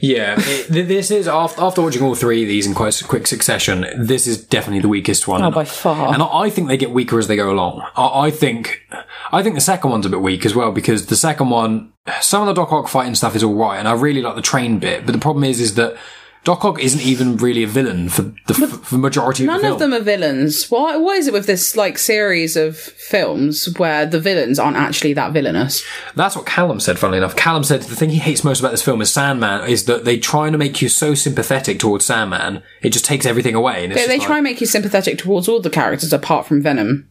[0.00, 3.86] Yeah, it, this is after, after watching all three of these in quite quick succession.
[3.96, 5.42] This is definitely the weakest one.
[5.42, 6.12] Oh, by far.
[6.12, 7.86] And I think they get weaker as they go along.
[7.96, 8.86] I, I think,
[9.32, 12.42] I think the second one's a bit weak as well because the second one, some
[12.42, 14.78] of the Doc Ock fighting stuff is all right, and I really like the train
[14.78, 15.04] bit.
[15.04, 15.96] But the problem is, is that
[16.44, 19.56] Doc Ock isn't even really a villain for the, f- for the majority of None
[19.58, 19.72] the film.
[19.74, 20.66] of them are villains.
[20.70, 20.96] Why?
[20.96, 25.32] Why is it with this like series of films where the villains aren't actually that
[25.32, 25.84] villainous?
[26.14, 27.36] That's what Callum said, funnily enough.
[27.36, 30.18] Callum said the thing he hates most about this film is Sandman is that they
[30.18, 33.84] trying to make you so sympathetic towards Sandman, it just takes everything away.
[33.84, 36.12] And it's They, they just try like- and make you sympathetic towards all the characters
[36.12, 37.10] apart from Venom.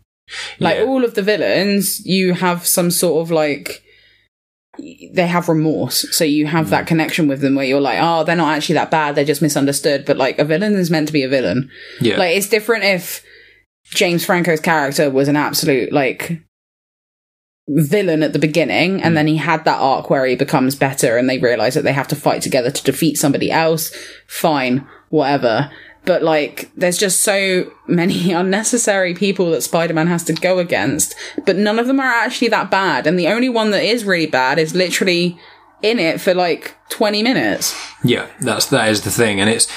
[0.59, 0.83] Like Yeah.
[0.85, 3.83] all of the villains, you have some sort of like
[5.13, 6.69] they have remorse, so you have Mm.
[6.69, 9.41] that connection with them where you're like, oh, they're not actually that bad, they're just
[9.41, 10.05] misunderstood.
[10.05, 11.69] But like a villain is meant to be a villain.
[12.01, 12.17] Yeah.
[12.17, 13.23] Like it's different if
[13.85, 16.41] James Franco's character was an absolute like
[17.69, 21.29] villain at the beginning and then he had that arc where he becomes better and
[21.29, 23.93] they realize that they have to fight together to defeat somebody else
[24.25, 25.69] fine whatever
[26.07, 31.13] but like there's just so many unnecessary people that spider-man has to go against
[31.45, 34.25] but none of them are actually that bad and the only one that is really
[34.25, 35.37] bad is literally
[35.81, 37.75] in it for like 20 minutes.
[38.03, 39.67] Yeah, that's that is the thing, and it's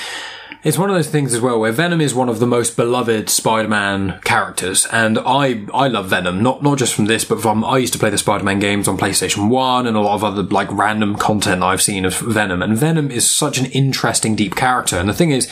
[0.62, 3.30] it's one of those things as well where Venom is one of the most beloved
[3.30, 7.78] Spider-Man characters, and I I love Venom not not just from this, but from I
[7.78, 10.70] used to play the Spider-Man games on PlayStation One and a lot of other like
[10.70, 14.96] random content I've seen of Venom, and Venom is such an interesting, deep character.
[14.96, 15.48] And the thing is,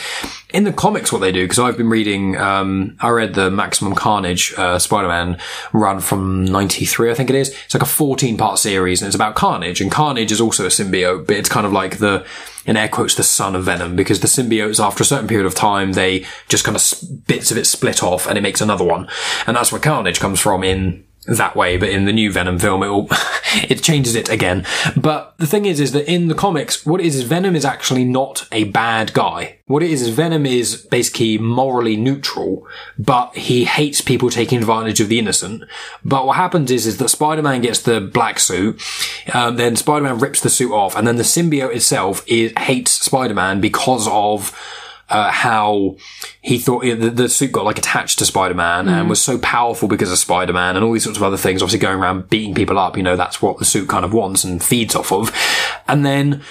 [0.50, 3.94] in the comics, what they do because I've been reading, um, I read the Maximum
[3.94, 5.38] Carnage uh, Spider-Man
[5.72, 7.48] run from '93, I think it is.
[7.64, 11.26] It's like a 14-part series, and it's about Carnage, and Carnage is also a symbiote,
[11.26, 12.26] but it's kind of like the
[12.66, 15.54] in air quotes, the son of Venom, because the symbiotes, after a certain period of
[15.54, 19.08] time, they just kind of bits of it split off and it makes another one.
[19.46, 21.04] And that's where Carnage comes from in
[21.36, 23.08] that way, but in the new Venom film, it will,
[23.68, 24.64] it changes it again.
[24.96, 27.64] But the thing is, is that in the comics, what it is, is Venom is
[27.64, 29.58] actually not a bad guy.
[29.66, 32.66] What it is, is Venom is basically morally neutral,
[32.98, 35.64] but he hates people taking advantage of the innocent.
[36.04, 38.80] But what happens is, is that Spider-Man gets the black suit,
[39.34, 43.60] um, then Spider-Man rips the suit off, and then the symbiote itself is, hates Spider-Man
[43.60, 44.56] because of
[45.10, 45.96] uh, how
[46.42, 49.08] he thought the, the suit got like attached to Spider-Man and Mm.
[49.08, 51.62] was so powerful because of Spider-Man and all these sorts of other things.
[51.62, 54.44] Obviously, going around beating people up, you know, that's what the suit kind of wants
[54.44, 55.32] and feeds off of.
[55.86, 56.42] And then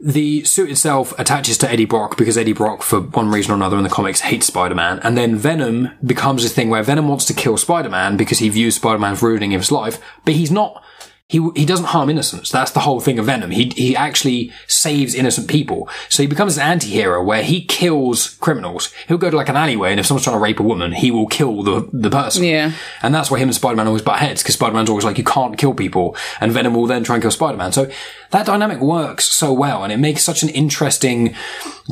[0.00, 3.76] the suit itself attaches to Eddie Brock because Eddie Brock, for one reason or another
[3.76, 5.00] in the comics, hates Spider-Man.
[5.00, 8.76] And then Venom becomes this thing where Venom wants to kill Spider-Man because he views
[8.76, 10.82] Spider-Man as ruining his life, but he's not.
[11.28, 12.50] He, he doesn't harm innocents.
[12.50, 13.50] That's the whole thing of Venom.
[13.50, 15.86] He, he actually saves innocent people.
[16.08, 18.94] So he becomes an anti-hero where he kills criminals.
[19.08, 21.10] He'll go to like an alleyway and if someone's trying to rape a woman, he
[21.10, 22.44] will kill the, the person.
[22.44, 22.72] Yeah.
[23.02, 25.58] And that's why him and Spider-Man always butt heads because Spider-Man's always like, you can't
[25.58, 26.16] kill people.
[26.40, 27.72] And Venom will then try and kill Spider-Man.
[27.72, 27.90] So
[28.30, 31.34] that dynamic works so well and it makes such an interesting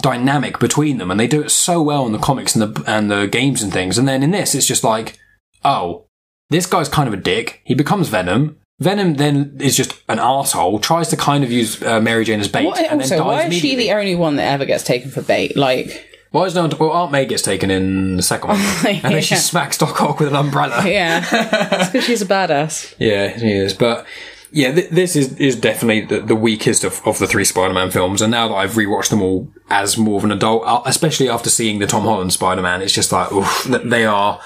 [0.00, 1.10] dynamic between them.
[1.10, 3.70] And they do it so well in the comics and the, and the games and
[3.70, 3.98] things.
[3.98, 5.18] And then in this, it's just like,
[5.62, 6.06] oh,
[6.48, 7.60] this guy's kind of a dick.
[7.64, 8.60] He becomes Venom.
[8.78, 12.48] Venom then is just an asshole, tries to kind of use uh, Mary Jane as
[12.48, 15.10] bait, What- and then dies why is she the only one that ever gets taken
[15.10, 16.72] for bait like Why is no one?
[16.78, 20.20] Well, Aunt May gets taken in the second one, and then she smacks Doc Ock
[20.20, 20.86] with an umbrella.
[20.86, 23.72] yeah that's because she's a badass Yeah, she is.
[23.72, 24.04] But
[24.52, 28.20] yeah, th- this is is definitely the, the weakest of, of the three Spider-Man films.
[28.20, 31.48] And now that I've rewatched them all as more of an adult, uh, especially after
[31.48, 34.38] seeing the Tom Holland Spider-Man, it's just like oof, they are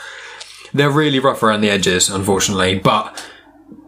[0.72, 2.78] they're really rough around the edges, unfortunately.
[2.78, 3.24] But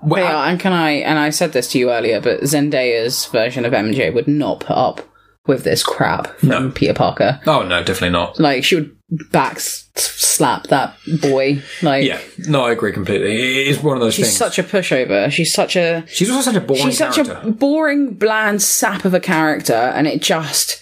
[0.07, 0.91] They are, and can I?
[0.93, 4.77] And I said this to you earlier, but Zendaya's version of MJ would not put
[4.77, 5.01] up
[5.47, 7.41] with this crap from Peter Parker.
[7.47, 8.38] oh no, definitely not.
[8.38, 8.97] Like she would
[9.31, 11.62] back slap that boy.
[11.83, 13.62] Like Yeah, no, I agree completely.
[13.62, 14.37] It is one of those she's things.
[14.37, 15.31] such a pushover.
[15.31, 16.05] She's such a.
[16.07, 17.41] She's also such a boring She's such character.
[17.43, 20.81] a boring, bland sap of a character, and it just.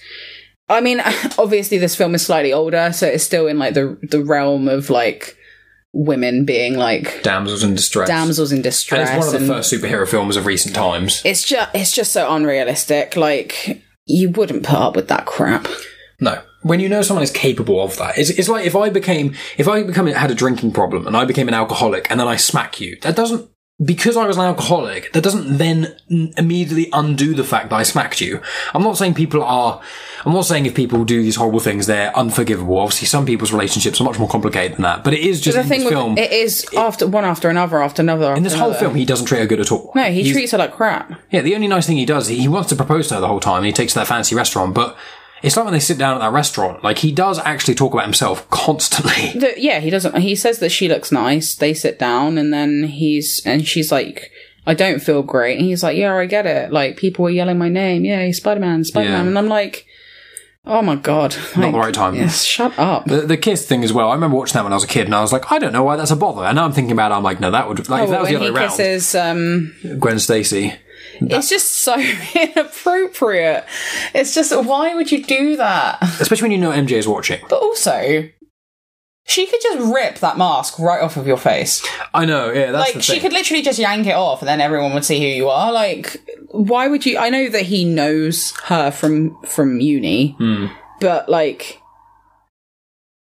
[0.69, 1.01] I mean,
[1.39, 4.91] obviously, this film is slightly older, so it's still in like the the realm of
[4.91, 5.37] like
[5.93, 8.09] women being like Damsels in distress.
[8.09, 9.09] damsels in and distress.
[9.09, 11.21] it's one of the and- first superhero films of recent times.
[11.25, 13.17] it's just it's just so unrealistic.
[13.17, 15.67] Like you wouldn't put up with that crap.
[16.21, 16.43] No.
[16.63, 19.67] When you know someone is capable of that, it's, it's like if I became, if
[19.67, 22.81] I become had a drinking problem and I became an alcoholic and then I smack
[22.81, 23.50] you, that doesn't,
[23.83, 25.97] because I was an alcoholic, that doesn't then
[26.37, 28.41] immediately undo the fact that I smacked you.
[28.75, 29.81] I'm not saying people are,
[30.25, 32.79] I'm not saying if people do these horrible things, they're unforgivable.
[32.79, 35.63] Obviously, some people's relationships are much more complicated than that, but it is just the
[35.63, 36.19] in thing with film.
[36.19, 38.35] it is after one after another after another.
[38.35, 39.93] in this after whole film, he doesn't treat her good at all.
[39.95, 41.13] no, he He's- treats her like crap.
[41.31, 43.29] Yeah, the only nice thing he does, he, he wants to propose to her the
[43.29, 44.97] whole time and he takes her to that fancy restaurant, but
[45.43, 48.05] it's like when they sit down at that restaurant, like he does actually talk about
[48.05, 49.33] himself constantly.
[49.41, 50.17] The- yeah, he doesn't.
[50.19, 51.55] He says that she looks nice.
[51.55, 54.31] They sit down, and then he's and she's like,
[54.67, 55.57] I don't feel great.
[55.59, 56.71] And he's like, yeah, I get it.
[56.73, 58.05] Like, people were yelling my name.
[58.05, 59.23] Yeah, Spider Man, Spider Man.
[59.25, 59.29] Yeah.
[59.29, 59.87] And I'm like,
[60.67, 61.35] oh my God.
[61.57, 62.15] Not the right time.
[62.15, 63.07] yes, shut up.
[63.07, 64.11] The, the kiss thing as well.
[64.11, 65.73] I remember watching that when I was a kid, and I was like, I don't
[65.73, 66.45] know why that's a bother.
[66.45, 68.21] And now I'm thinking about it, I'm like, no, that would like Oh, if that
[68.21, 68.69] was the other he way around.
[68.69, 70.75] kisses, um, Gwen Stacy.
[71.31, 71.95] it's just so
[72.35, 73.65] inappropriate.
[74.15, 75.99] It's just, why would you do that?
[76.21, 77.41] Especially when you know MJ is watching.
[77.49, 78.29] But also,
[79.27, 81.87] she could just rip that mask right off of your face.
[82.15, 84.93] I know, yeah, that's like she could literally just yank it off, and then everyone
[84.95, 85.73] would see who you are.
[85.73, 86.17] Like,
[86.49, 87.19] why would you?
[87.19, 90.67] I know that he knows her from from uni, Hmm.
[91.01, 91.80] but like.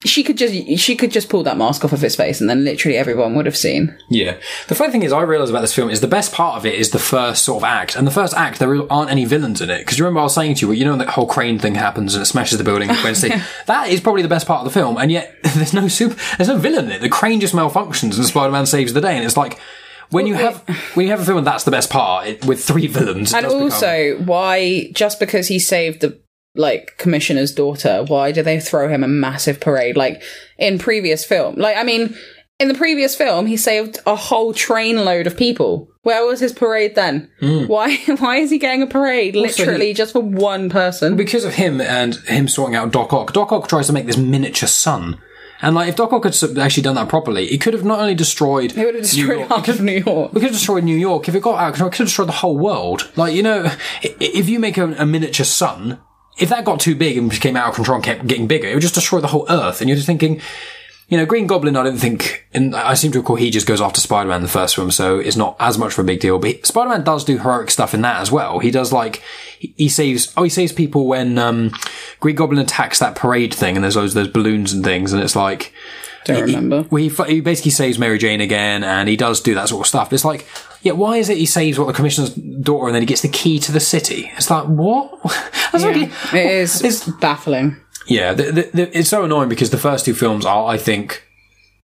[0.04, 2.64] She could just she could just pull that mask off of his face, and then
[2.64, 3.96] literally everyone would have seen.
[4.10, 4.36] Yeah.
[4.68, 6.74] The funny thing is, I realise about this film is the best part of it
[6.74, 7.96] is the first sort of act.
[7.96, 9.78] And the first act, there aren't any villains in it.
[9.78, 11.76] Because you remember I was saying to you, well, you know, that whole crane thing
[11.76, 12.92] happens and it smashes the building.
[12.94, 13.32] Stacy.
[13.66, 14.98] That is probably the best part of the film.
[14.98, 17.00] And yet, there's no super, there's no villain in it.
[17.00, 19.16] The crane just malfunctions and Spider Man saves the day.
[19.16, 19.58] And it's like,
[20.10, 20.58] when you have
[20.94, 23.42] when you have a film and that's the best part it, with three villains, And
[23.44, 26.20] does become- also, why just because he saved the
[26.56, 30.22] like commissioner's daughter, why do they throw him a massive parade like
[30.58, 31.56] in previous film?
[31.56, 32.16] Like, I mean,
[32.58, 35.88] in the previous film, he saved a whole train load of people.
[36.02, 37.28] Where was his parade then?
[37.42, 37.68] Mm.
[37.68, 37.96] Why?
[38.18, 41.16] Why is he getting a parade Also, literally he- just for one person?
[41.16, 43.32] because of him and him sorting out Doc Ock.
[43.32, 45.20] Doc Ock tries to make this miniature sun.
[45.62, 48.14] And like, if Doc Ock had actually done that properly, it could have not only
[48.14, 48.76] destroyed.
[48.76, 50.32] It would have destroyed half of New York.
[50.34, 51.70] We could have destroyed New York if it got out.
[51.70, 53.10] It could have destroyed the whole world.
[53.16, 53.70] Like you know,
[54.02, 55.98] if you make a, a miniature sun,
[56.38, 58.74] if that got too big and became out of control and kept getting bigger, it
[58.74, 59.80] would just destroy the whole Earth.
[59.80, 60.40] And you're just thinking,
[61.08, 61.76] you know, Green Goblin.
[61.76, 64.42] I don't think, and I seem to recall he just goes after Spider Man in
[64.42, 66.38] the first film, so it's not as much of a big deal.
[66.38, 68.58] But Spider Man does do heroic stuff in that as well.
[68.58, 69.22] He does like
[69.58, 70.32] he he saves.
[70.36, 71.70] Oh, he saves people when um,
[72.18, 75.36] Green Goblin attacks that parade thing, and there's those those balloons and things, and it's
[75.36, 75.72] like.
[76.26, 76.86] Don't he- remember.
[76.90, 79.86] Well, he, he basically saves Mary Jane again, and he does do that sort of
[79.88, 80.10] stuff.
[80.10, 80.46] But it's like,
[80.82, 83.28] yeah, why is it he saves what the commissioner's daughter, and then he gets the
[83.28, 84.30] key to the city?
[84.36, 85.20] It's like, what?
[85.72, 87.76] That's Yeah, really, it is it's baffling.
[88.06, 91.22] yeah, the, the, the, it's so annoying because the first two films are, I think,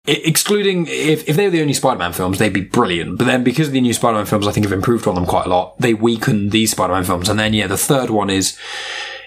[0.06, 3.18] excluding if, if they were the only Spider-Man films, they'd be brilliant.
[3.18, 5.46] But then because of the new Spider-Man films, I think have improved on them quite
[5.46, 5.78] a lot.
[5.80, 8.58] They weaken these Spider-Man films, and then yeah, the third one is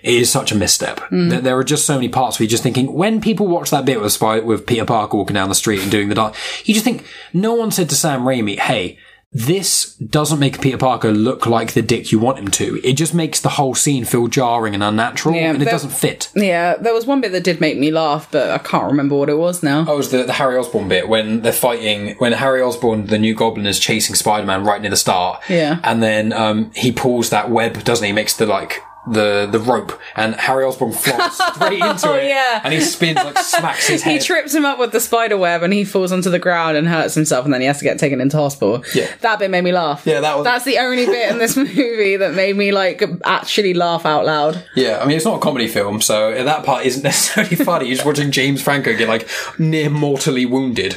[0.02, 1.00] is such a misstep.
[1.10, 1.30] Mm.
[1.30, 3.84] There, there are just so many parts where you're just thinking when people watch that
[3.84, 6.36] bit with Spy, with Peter Parker walking down the street and doing the dance,
[6.66, 8.98] you just think no one said to Sam Raimi, "Hey."
[9.34, 12.86] This doesn't make Peter Parker look like the dick you want him to.
[12.86, 16.28] It just makes the whole scene feel jarring and unnatural, Yeah, and it doesn't fit.
[16.34, 19.30] Yeah, there was one bit that did make me laugh, but I can't remember what
[19.30, 19.86] it was now.
[19.88, 23.18] Oh, it was the, the Harry Osborn bit when they're fighting, when Harry Osborn, the
[23.18, 25.42] new goblin, is chasing Spider Man right near the start.
[25.48, 25.80] Yeah.
[25.82, 28.10] And then um, he pulls that web, doesn't he?
[28.10, 32.28] He makes the, like, the the rope, and Harry Osborn flies straight into Oh, it.
[32.28, 32.60] yeah.
[32.62, 34.12] And he spins, like, smacks his head.
[34.12, 36.86] He trips him up with the spider web and he falls onto the ground and
[36.86, 38.84] hurts himself and then he has to get taken into hospital.
[38.94, 39.08] Yeah.
[39.22, 40.06] That bit made me laugh.
[40.06, 43.74] Yeah, that was- That's the only bit in this movie that made me like actually
[43.74, 44.64] laugh out loud.
[44.76, 47.86] yeah, I mean, it's not a comedy film, so that part isn't necessarily funny.
[47.86, 50.96] You're just watching James Franco get, like, near mortally wounded.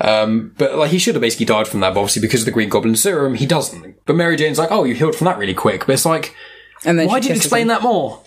[0.00, 2.50] Um, but, like, he should have basically died from that, but obviously, because of the
[2.52, 3.96] Green Goblin serum, he doesn't.
[4.06, 5.86] But Mary Jane's like, oh, you healed from that really quick.
[5.86, 6.34] But it's like,
[6.84, 7.68] And then Why she did you explain him.
[7.68, 8.22] that more?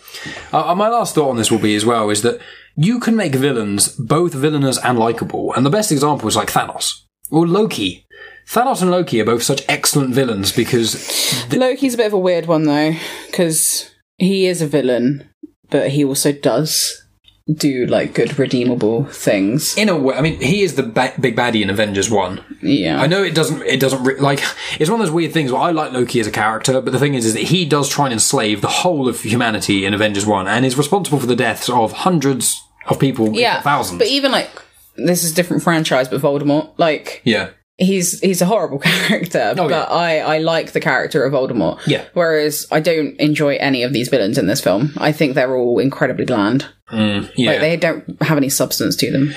[0.52, 2.40] Uh, my last thought on this will be as well is that
[2.76, 7.02] you can make villains both villainous and likable, and the best example is like Thanos
[7.30, 8.06] or Loki.
[8.48, 12.46] Thanos and Loki are both such excellent villains because Loki's a bit of a weird
[12.48, 12.94] one though,
[13.28, 15.30] because he is a villain,
[15.70, 17.06] but he also does
[17.54, 19.76] do like good redeemable things.
[19.78, 22.44] in a way, I mean, he is the ba- big baddie in Avengers One.
[22.62, 23.02] Yeah.
[23.02, 23.62] I know it doesn't.
[23.64, 24.42] It doesn't re- like.
[24.80, 27.00] It's one of those weird things where I like Loki as a character, but the
[27.00, 30.26] thing is, is that he does try and enslave the whole of humanity in Avengers
[30.26, 33.62] One, and is responsible for the deaths of hundreds of people, Yeah.
[33.62, 34.00] thousands.
[34.00, 34.50] But even like
[34.96, 37.50] this is a different franchise, but Voldemort, like yeah.
[37.82, 39.96] He's he's a horrible character, Oh, but yeah.
[39.96, 41.86] I I like the character of Voldemort.
[41.88, 42.06] Yeah.
[42.14, 44.94] Whereas I don't enjoy any of these villains in this film.
[44.98, 46.68] I think they're all incredibly bland.
[46.92, 47.52] Mm, yeah.
[47.52, 49.34] Like they don't have any substance to them.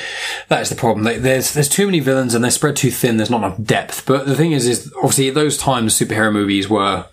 [0.49, 1.05] That is the problem.
[1.23, 3.17] There's there's too many villains and they're spread too thin.
[3.17, 4.07] There's not enough depth.
[4.07, 7.07] But the thing is, is obviously at those times superhero movies were,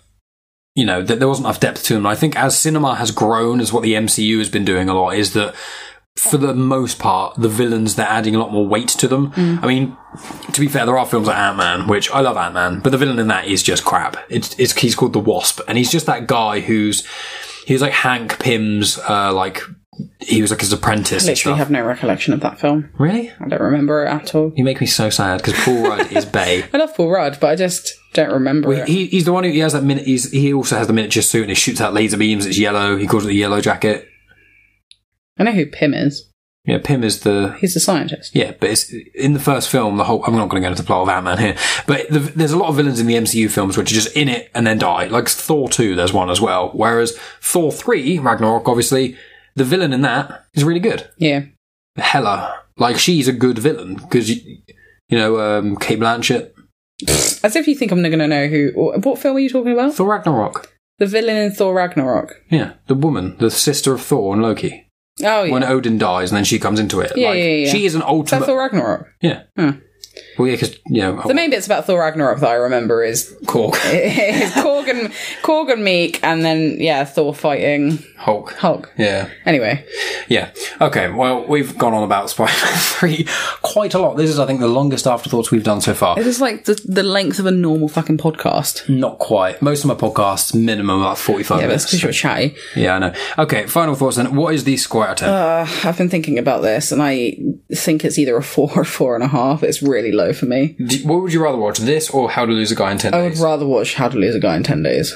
[0.74, 2.06] you know, that there wasn't enough depth to them.
[2.06, 5.10] I think as cinema has grown, as what the MCU has been doing a lot,
[5.10, 5.54] is that
[6.16, 9.32] for the most part, the villains they're adding a lot more weight to them.
[9.36, 9.96] I mean,
[10.52, 12.90] to be fair, there are films like Ant Man, which I love Ant Man, but
[12.92, 14.16] the villain in that is just crap.
[14.28, 17.06] It's, it's he's called the Wasp, and he's just that guy who's
[17.66, 19.60] he's like Hank Pym's uh, like.
[20.20, 21.24] He was like his apprentice.
[21.26, 22.88] I literally have no recollection of that film.
[22.98, 23.30] Really?
[23.38, 24.50] I don't remember it at all.
[24.56, 26.64] You make me so sad because Paul Rudd is Bay.
[26.72, 28.88] I love Paul Rudd, but I just don't remember Well, it.
[28.88, 30.06] he, he's the one who he has that minute.
[30.06, 32.46] He's, he also has the miniature suit and he shoots out laser beams.
[32.46, 32.96] It's yellow.
[32.96, 34.08] He calls it the yellow jacket.
[35.42, 36.28] I know who Pym is.
[36.64, 38.36] Yeah, Pym is the He's the scientist.
[38.36, 39.96] yeah, but it's in the first film.
[39.96, 41.56] The whole I'm not going to go into the plot of Ant Man here,
[41.88, 44.28] but the, there's a lot of villains in the MCU films which are just in
[44.28, 45.06] it and then die.
[45.08, 46.70] Like Thor two, there's one as well.
[46.72, 49.16] Whereas Thor three, Ragnarok, obviously
[49.56, 51.10] the villain in that is really good.
[51.18, 51.46] Yeah.
[51.96, 54.58] Hela, like she's a good villain because you,
[55.08, 56.52] you know um, Cate Blanchett.
[57.42, 58.70] As if you think I'm not going to know who.
[59.02, 59.94] What film are you talking about?
[59.94, 60.72] Thor Ragnarok.
[61.00, 62.40] The villain in Thor Ragnarok.
[62.50, 64.86] Yeah, the woman, the sister of Thor and Loki.
[65.20, 65.52] Oh, yeah.
[65.52, 67.12] When Odin dies and then she comes into it.
[67.16, 67.68] Yeah, like, yeah, yeah.
[67.70, 68.46] She is an ultimate.
[68.46, 69.08] Thor Ragnarok?
[69.20, 69.42] Yeah.
[69.56, 69.70] Hmm.
[70.38, 73.36] Well, yeah, because you know, The main bits about Thor Ragnarok that I remember is
[73.44, 75.12] Korg, is Korg and
[75.42, 78.52] Korg and Miek, and then yeah, Thor fighting Hulk.
[78.54, 78.92] Hulk.
[78.96, 79.28] Yeah.
[79.44, 79.84] Anyway,
[80.28, 80.50] Yeah.
[80.80, 81.10] Okay.
[81.10, 83.26] Well, we've gone on about Spider-Man three
[83.62, 84.16] quite a lot.
[84.16, 86.18] This is, I think, the longest afterthoughts we've done so far.
[86.18, 88.88] it is like the, the length of a normal fucking podcast.
[88.88, 89.60] Not quite.
[89.60, 91.86] Most of my podcasts minimum about forty-five Yeah, minutes.
[91.86, 92.54] because you're chatty.
[92.76, 93.14] Yeah, I know.
[93.38, 93.66] Okay.
[93.66, 94.34] Final thoughts then.
[94.36, 95.28] What is the score out of ten?
[95.28, 97.36] Uh, I've been thinking about this, and I
[97.74, 99.62] think it's either a four or four and a half.
[99.64, 100.76] It's really low for me.
[100.78, 103.10] Do- what would you rather watch, this or How to Lose a Guy in Ten
[103.12, 103.20] Days?
[103.20, 105.12] I would rather watch How to Lose a Guy in Ten Days.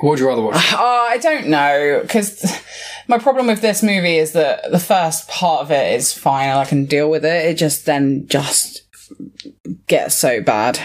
[0.00, 0.56] What would you rather watch?
[0.72, 2.44] Oh, I don't know because
[3.08, 6.58] my problem with this movie is that the first part of it is fine and
[6.58, 7.46] I can deal with it.
[7.46, 8.82] It just then just
[9.86, 10.78] gets so bad.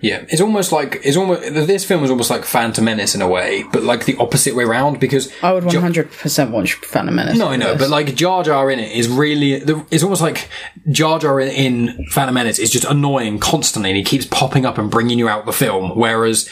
[0.00, 3.28] Yeah, it's almost like it's almost this film is almost like Phantom Menace in a
[3.28, 7.14] way, but like the opposite way around because I would one hundred percent watch Phantom
[7.14, 7.38] Menace.
[7.38, 9.52] No, I know, but like Jar Jar in it is really.
[9.54, 10.50] It's almost like
[10.90, 14.76] Jar Jar in, in Phantom Menace is just annoying constantly, and he keeps popping up
[14.76, 15.96] and bringing you out the film.
[15.96, 16.50] Whereas,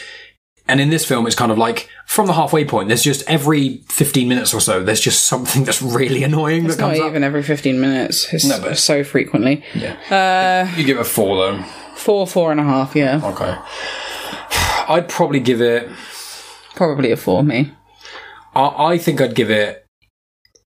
[0.67, 2.87] and in this film, it's kind of like from the halfway point.
[2.87, 6.81] There's just every fifteen minutes or so, there's just something that's really annoying it's that
[6.81, 7.09] not comes up.
[7.11, 8.33] even every fifteen minutes.
[8.33, 9.63] It's No, but- so frequently.
[9.75, 11.63] Yeah, Uh, you give it a four though.
[12.03, 12.95] Four, four and a half.
[12.95, 13.55] Yeah, Okay,
[14.87, 15.89] I'd probably give it.
[16.75, 17.43] probably a four.
[17.43, 17.71] Me.
[18.55, 19.79] I, I think I'd give it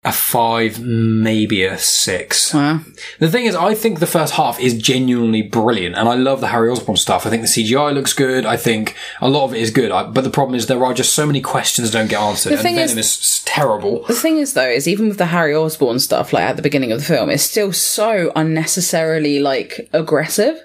[0.04, 2.54] a five, maybe a six.
[2.54, 2.80] Wow.
[3.18, 6.46] The thing is, I think the first half is genuinely brilliant, and I love the
[6.46, 7.26] Harry Osborn stuff.
[7.26, 8.46] I think the CGI looks good.
[8.46, 9.90] I think a lot of it is good.
[9.90, 12.50] I, but the problem is there are just so many questions that don't get answered,
[12.50, 14.04] The and thing is- Venom is, s- terrible.
[14.04, 16.92] The thing is, though, is even with the Harry Osborn stuff, like at the beginning
[16.92, 20.62] of the film, it's still so unnecessarily like aggressive.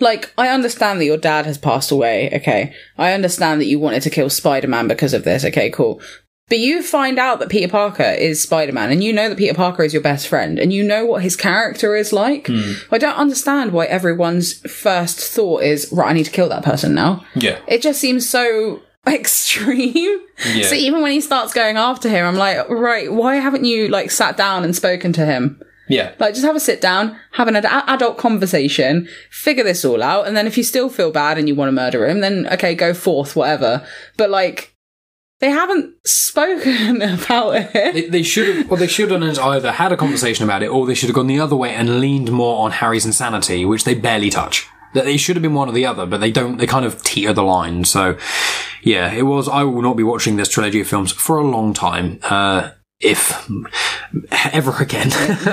[0.00, 2.30] Like, I understand that your dad has passed away.
[2.32, 5.44] Okay, I understand that you wanted to kill Spider Man because of this.
[5.44, 6.00] Okay, cool.
[6.48, 9.54] But you find out that Peter Parker is Spider Man, and you know that Peter
[9.54, 12.48] Parker is your best friend, and you know what his character is like.
[12.48, 12.72] Hmm.
[12.90, 16.92] I don't understand why everyone's first thought is, right, I need to kill that person
[16.92, 17.24] now.
[17.36, 17.60] Yeah.
[17.68, 20.20] It just seems so extreme.
[20.44, 20.66] Yeah.
[20.66, 24.10] So even when he starts going after him, I'm like, right, why haven't you like
[24.10, 25.62] sat down and spoken to him?
[25.90, 26.14] Yeah.
[26.18, 30.26] Like, just have a sit down, have an ad- adult conversation, figure this all out,
[30.26, 32.74] and then if you still feel bad and you want to murder him, then okay,
[32.74, 33.84] go forth, whatever.
[34.16, 34.74] But like,
[35.40, 37.94] they haven't spoken about it.
[37.94, 40.86] They, they should have, well, they should have either had a conversation about it, or
[40.86, 43.94] they should have gone the other way and leaned more on Harry's insanity, which they
[43.94, 44.68] barely touch.
[44.92, 46.56] That they should have been one or the other, but they don't.
[46.56, 47.84] They kind of teeter the line.
[47.84, 48.18] So,
[48.82, 49.48] yeah, it was.
[49.48, 52.70] I will not be watching this trilogy of films for a long time, uh,
[53.00, 53.48] if
[54.52, 55.08] ever again.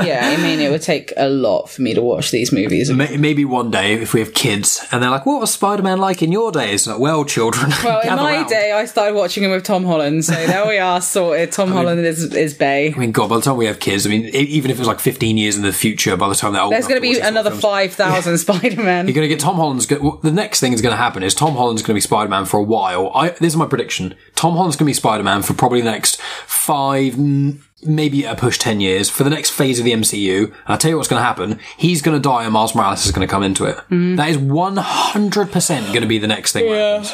[0.05, 2.91] yeah, I mean, it would take a lot for me to watch these movies.
[2.91, 6.21] Maybe one day if we have kids and they're like, "What was Spider Man like
[6.21, 9.51] in your days?" Like, well, children, Well, in my round." day, I started watching him
[9.51, 11.51] with Tom Holland, so there we are, sorted.
[11.53, 12.93] Tom Holland is is Bay.
[12.93, 14.99] I mean, God, by the time we have kids, I mean, even if it's like
[14.99, 17.17] 15 years in the future, by the time they're old There's going to be these
[17.17, 19.07] sort of another five thousand Spider Man.
[19.07, 19.85] You're going to get Tom Holland's.
[19.85, 22.29] Go- the next thing is going to happen is Tom Holland's going to be Spider
[22.29, 23.09] Man for a while.
[23.15, 24.15] I, this is my prediction.
[24.35, 27.17] Tom Holland's going to be Spider Man for probably the next five,
[27.55, 30.53] mm, maybe a push ten years for the next phase of the MCU.
[30.67, 31.59] I'll tell you what's going to happen.
[31.77, 33.77] He's going to die, and Miles Morales is going to come into it.
[33.89, 36.67] That is 100 percent going to be the next thing.
[36.67, 37.13] happens.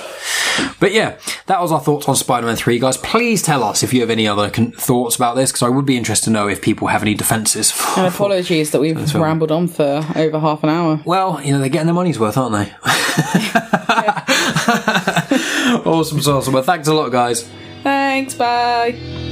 [0.80, 1.18] But yeah,
[1.48, 2.96] that was our thoughts on Spider Man 3, guys.
[2.98, 5.86] Please tell us if you have any other con- thoughts about this, because I would
[5.86, 7.72] be interested to know if people have any defences.
[7.72, 9.24] for- And apologies that we've film.
[9.24, 11.02] rambled on for over half an hour.
[11.06, 12.72] Well, you know, they're getting their money's worth, aren't they?
[15.86, 16.54] awesome, awesome.
[16.54, 17.50] Well, thanks a lot, guys.
[17.82, 19.32] Thanks, bye.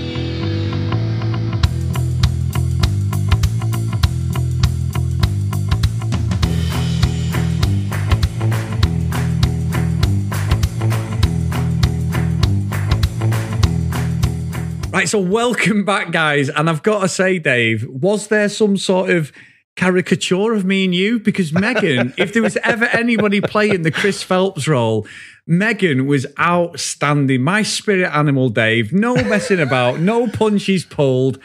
[14.92, 16.50] Right, so welcome back, guys.
[16.50, 19.32] And I've got to say, Dave, was there some sort of
[19.78, 21.18] caricature of me and you?
[21.18, 25.08] Because Megan, if there was ever anybody playing the Chris Phelps role,
[25.48, 27.42] Megan was outstanding.
[27.42, 28.92] My spirit animal, Dave.
[28.92, 31.40] No messing about, no punches pulled.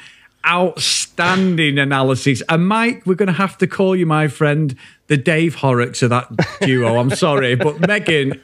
[0.45, 2.43] Outstanding analysis.
[2.49, 4.75] And Mike, we're going to have to call you, my friend,
[5.07, 6.29] the Dave Horrocks of that
[6.63, 6.99] duo.
[6.99, 7.55] I'm sorry.
[7.55, 8.41] But Megan,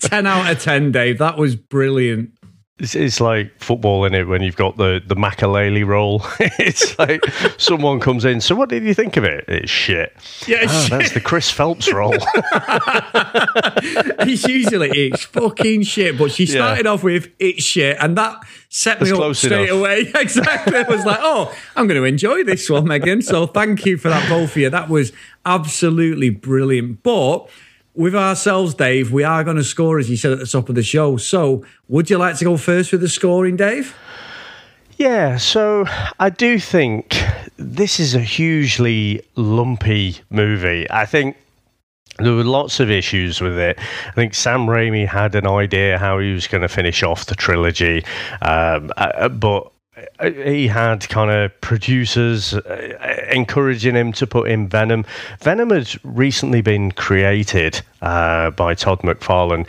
[0.00, 1.18] 10 out of 10, Dave.
[1.18, 2.32] That was brilliant.
[2.80, 6.22] It's, it's like football in it when you've got the the Makélélé role.
[6.40, 7.24] it's like
[7.58, 8.40] someone comes in.
[8.40, 9.44] So what did you think of it?
[9.48, 10.16] It's shit.
[10.46, 10.90] Yeah, Ah, shit.
[10.90, 12.14] that's the Chris Phelps role.
[14.20, 16.52] it's usually it's fucking shit, but she Yeah.
[16.54, 19.78] started off with it's shit, and that set me That's up straight enough.
[19.78, 20.10] away.
[20.14, 20.76] exactly.
[20.76, 23.20] I was like, oh, I'm going to enjoy this one, Megan.
[23.22, 24.70] So thank you for that, both of you.
[24.70, 25.12] That was
[25.44, 27.02] absolutely brilliant.
[27.02, 27.48] But
[27.94, 30.74] with ourselves, Dave, we are going to score, as you said at the top of
[30.74, 31.16] the show.
[31.16, 33.96] So would you like to go first with the scoring, Dave?
[34.96, 35.86] Yeah, so
[36.18, 37.18] I do think
[37.56, 40.86] this is a hugely lumpy movie.
[40.90, 41.36] I think
[42.18, 43.78] there were lots of issues with it.
[43.78, 47.34] I think Sam Raimi had an idea how he was going to finish off the
[47.34, 48.04] trilogy,
[48.42, 49.72] um, uh, but
[50.20, 55.04] he had kind of producers uh, encouraging him to put in Venom.
[55.40, 59.66] Venom had recently been created uh, by Todd McFarlane.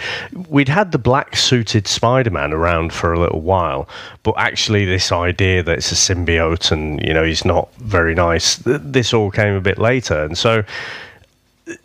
[0.49, 3.87] We'd had the black suited Spider Man around for a little while,
[4.23, 8.57] but actually, this idea that it's a symbiote and, you know, he's not very nice,
[8.57, 10.23] this all came a bit later.
[10.23, 10.63] And so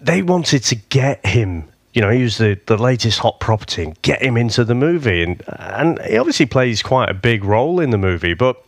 [0.00, 4.22] they wanted to get him you know, was the, the latest hot property and get
[4.22, 5.22] him into the movie.
[5.22, 8.62] And, and he obviously plays quite a big role in the movie, but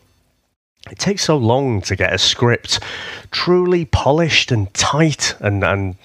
[0.90, 2.80] it takes so long to get a script
[3.30, 5.96] truly polished and tight and, and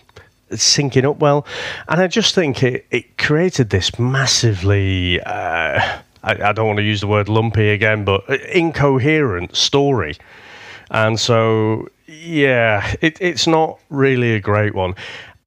[0.52, 1.48] syncing up well.
[1.88, 6.84] And I just think it, it created this massively, uh, I, I don't want to
[6.84, 10.18] use the word lumpy again, but incoherent story.
[10.92, 14.96] And so, yeah, it, it's not really a great one.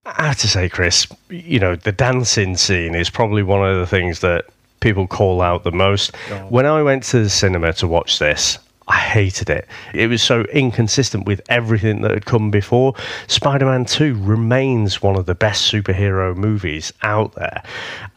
[0.06, 3.86] I have to say, Chris, you know, the dancing scene is probably one of the
[3.86, 4.46] things that
[4.80, 6.12] people call out the most.
[6.30, 6.46] Oh.
[6.48, 9.66] When I went to the cinema to watch this, I hated it.
[9.94, 12.94] It was so inconsistent with everything that had come before.
[13.26, 17.64] Spider Man 2 remains one of the best superhero movies out there.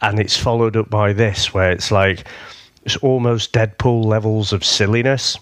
[0.00, 2.24] And it's followed up by this, where it's like,
[2.84, 5.38] it's almost Deadpool levels of silliness.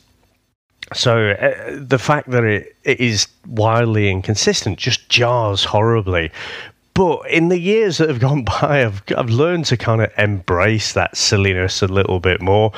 [0.95, 6.31] So uh, the fact that it, it is wildly inconsistent just jars horribly.
[6.99, 10.95] But in the years that have gone by, I've, I've learned to kind of embrace
[10.95, 12.73] that silliness a little bit more.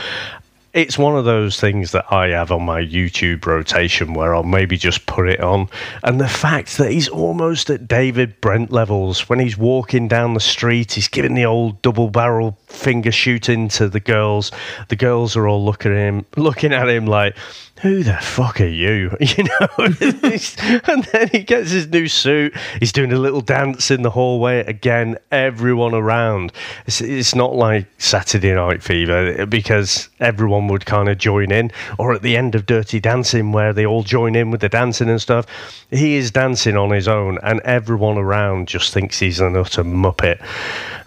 [0.73, 4.77] It's one of those things that I have on my YouTube rotation where I'll maybe
[4.77, 5.69] just put it on.
[6.05, 10.41] And the fact that he's almost at David Brent levels when he's walking down the
[10.41, 14.53] street, he's giving the old double barrel finger shooting to the girls.
[14.91, 17.37] The girls are all looking at him, looking at him like,
[17.83, 19.17] who the fuck are you?
[19.31, 19.69] You know?
[19.79, 22.55] and then he gets his new suit.
[22.81, 24.61] He's doing a little dance in the hallway.
[24.67, 26.53] Again, everyone around.
[26.87, 32.13] It's, it's not like Saturday Night Fever because everyone would kind of join in, or
[32.13, 35.21] at the end of Dirty Dancing where they all join in with the dancing and
[35.21, 35.47] stuff.
[35.91, 40.45] He is dancing on his own, and everyone around just thinks he's an utter muppet.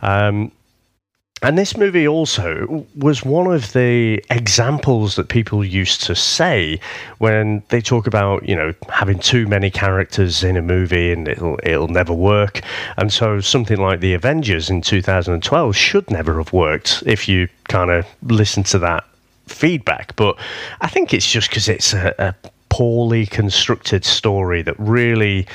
[0.01, 0.51] Um,
[1.44, 6.80] and this movie also was one of the examples that people used to say
[7.18, 11.60] when they talk about, you know, having too many characters in a movie and it'll
[11.64, 12.62] it'll never work.
[12.98, 17.91] And so something like The Avengers in 2012 should never have worked if you kind
[17.91, 19.04] of listen to that
[19.48, 20.16] feedback.
[20.16, 20.39] But
[20.80, 22.36] I think it's just because it's a, a
[22.70, 25.46] poorly constructed story that really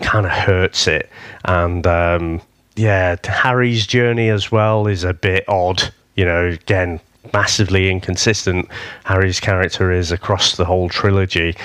[0.00, 1.08] kind of hurts it.
[1.44, 2.40] And um,
[2.78, 5.82] yeah, Harry's journey as well is a bit odd.
[6.14, 7.00] You know, again,
[7.32, 8.68] massively inconsistent.
[9.04, 11.56] Harry's character is across the whole trilogy.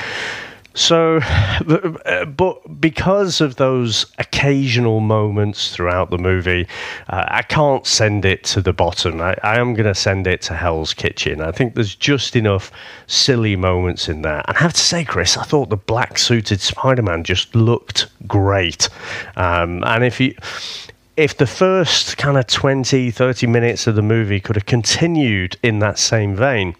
[0.76, 1.20] So,
[1.66, 6.68] but, but because of those occasional moments throughout the movie,
[7.10, 9.22] uh, I can't send it to the bottom.
[9.22, 11.42] I, I am going to send it to Hell's Kitchen.
[11.42, 12.72] I think there's just enough
[13.06, 14.44] silly moments in there.
[14.48, 18.08] And I have to say, Chris, I thought the black suited Spider Man just looked
[18.28, 18.90] great.
[19.36, 20.36] Um, and if you
[21.16, 25.80] if the first kind of 20, 30 minutes of the movie could have continued in
[25.80, 26.76] that same vein,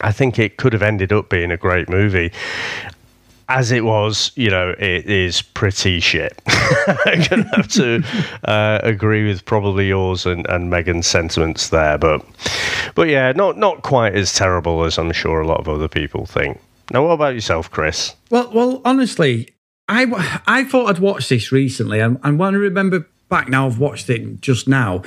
[0.00, 2.32] I think it could have ended up being a great movie.
[3.48, 6.40] As it was, you know, it is pretty shit.
[6.46, 8.02] I'm going to have to
[8.44, 11.98] uh, agree with probably yours and, and Megan's sentiments there.
[11.98, 12.24] But,
[12.94, 16.24] but yeah, not, not quite as terrible as I'm sure a lot of other people
[16.24, 16.58] think.
[16.90, 18.14] Now, what about yourself, Chris?
[18.30, 19.50] Well, well, honestly,
[19.88, 23.78] I I thought I'd watched this recently, and, and when I remember back now, I've
[23.78, 25.02] watched it just now.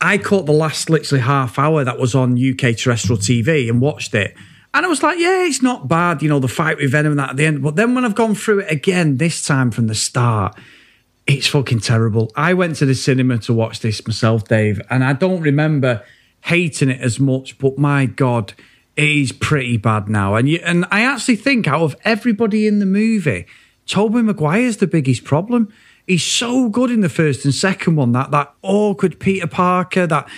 [0.00, 4.14] I caught the last literally half hour that was on UK terrestrial TV and watched
[4.14, 4.34] it.
[4.74, 7.18] And I was like, yeah, it's not bad, you know, the fight with Venom and
[7.18, 7.62] that at the end.
[7.62, 10.56] But then when I've gone through it again, this time from the start,
[11.26, 12.30] it's fucking terrible.
[12.36, 16.04] I went to the cinema to watch this myself, Dave, and I don't remember
[16.42, 18.54] hating it as much, but my God,
[18.96, 20.34] it is pretty bad now.
[20.34, 23.46] And you, and I actually think out of everybody in the movie,
[23.86, 25.72] Tobey Maguire's the biggest problem.
[26.08, 28.12] He's so good in the first and second one.
[28.12, 30.06] That that awkward Peter Parker.
[30.06, 30.28] That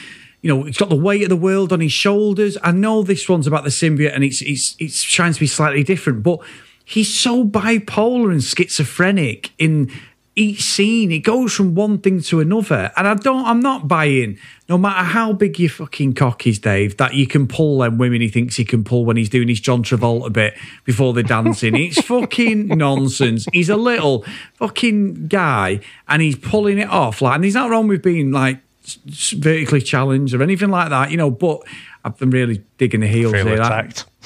[0.42, 2.58] you know, he's got the weight of the world on his shoulders.
[2.62, 5.84] I know this one's about the symbiote and it's it's it's trying to be slightly
[5.84, 6.40] different, but
[6.84, 9.90] he's so bipolar and schizophrenic in
[10.36, 11.10] each scene.
[11.10, 12.92] It goes from one thing to another.
[12.96, 16.96] And I don't I'm not buying, no matter how big your fucking cock is, Dave,
[16.98, 19.60] that you can pull them women he thinks he can pull when he's doing his
[19.60, 20.54] John Travolta bit
[20.84, 21.74] before they're dancing.
[21.76, 23.46] it's fucking nonsense.
[23.52, 24.24] He's a little
[24.54, 27.20] fucking guy and he's pulling it off.
[27.20, 28.58] Like and he's not wrong with being like
[29.04, 31.30] vertically challenged or anything like that, you know.
[31.30, 31.62] But
[32.04, 33.56] I've been really digging the heels Feel here.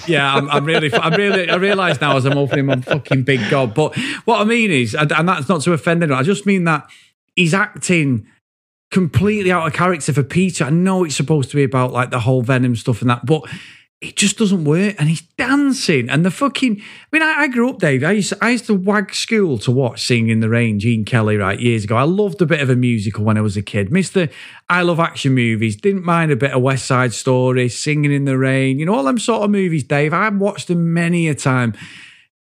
[0.07, 3.41] Yeah, I'm, I'm really, I'm really, I realise now as I'm opening my fucking big
[3.51, 3.75] gob.
[3.75, 6.21] But what I mean is, and and that's not to offend anyone.
[6.21, 6.89] I just mean that
[7.35, 8.27] he's acting
[8.91, 10.65] completely out of character for Peter.
[10.65, 13.43] I know it's supposed to be about like the whole Venom stuff and that, but
[14.05, 14.95] it just doesn't work.
[14.99, 16.81] And he's dancing and the fucking.
[16.81, 18.05] I mean, I, I grew up, Dave.
[18.05, 21.05] I used to, I used to wag school to watch Singing in the Rain, Gene
[21.05, 21.97] Kelly, right years ago.
[21.97, 23.91] I loved a bit of a musical when I was a kid.
[23.91, 24.29] Mister,
[24.69, 25.77] I love action movies.
[25.77, 28.79] Didn't mind a bit of West Side Story, Singing in the Rain.
[28.79, 30.13] You know all them sort of movies, Dave.
[30.13, 31.75] I've watched them many a time.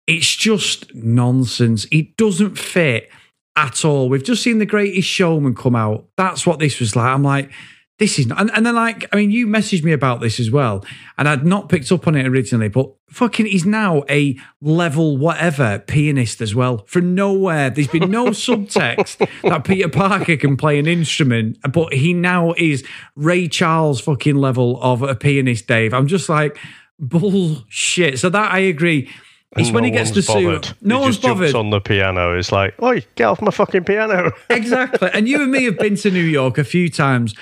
[0.07, 1.87] It's just nonsense.
[1.91, 3.09] It doesn't fit
[3.55, 4.09] at all.
[4.09, 6.07] We've just seen The Greatest Showman come out.
[6.17, 7.07] That's what this was like.
[7.07, 7.51] I'm like,
[7.97, 8.41] this is not.
[8.41, 10.83] And, and then, like, I mean, you messaged me about this as well,
[11.17, 15.79] and I'd not picked up on it originally, but fucking, he's now a level whatever
[15.79, 16.83] pianist as well.
[16.87, 22.13] From nowhere, there's been no subtext that Peter Parker can play an instrument, but he
[22.13, 22.85] now is
[23.15, 25.93] Ray Charles fucking level of a pianist, Dave.
[25.93, 26.57] I'm just like,
[26.99, 28.19] bullshit.
[28.19, 29.09] So that I agree.
[29.57, 30.73] It's And when no he gets the one's suit.
[30.81, 31.55] No he one's bothered.
[31.55, 32.37] on the piano.
[32.37, 34.33] It's like, oi, get off my fucking piano.
[34.49, 35.09] exactly.
[35.13, 37.33] And you and me have been to New York a few times.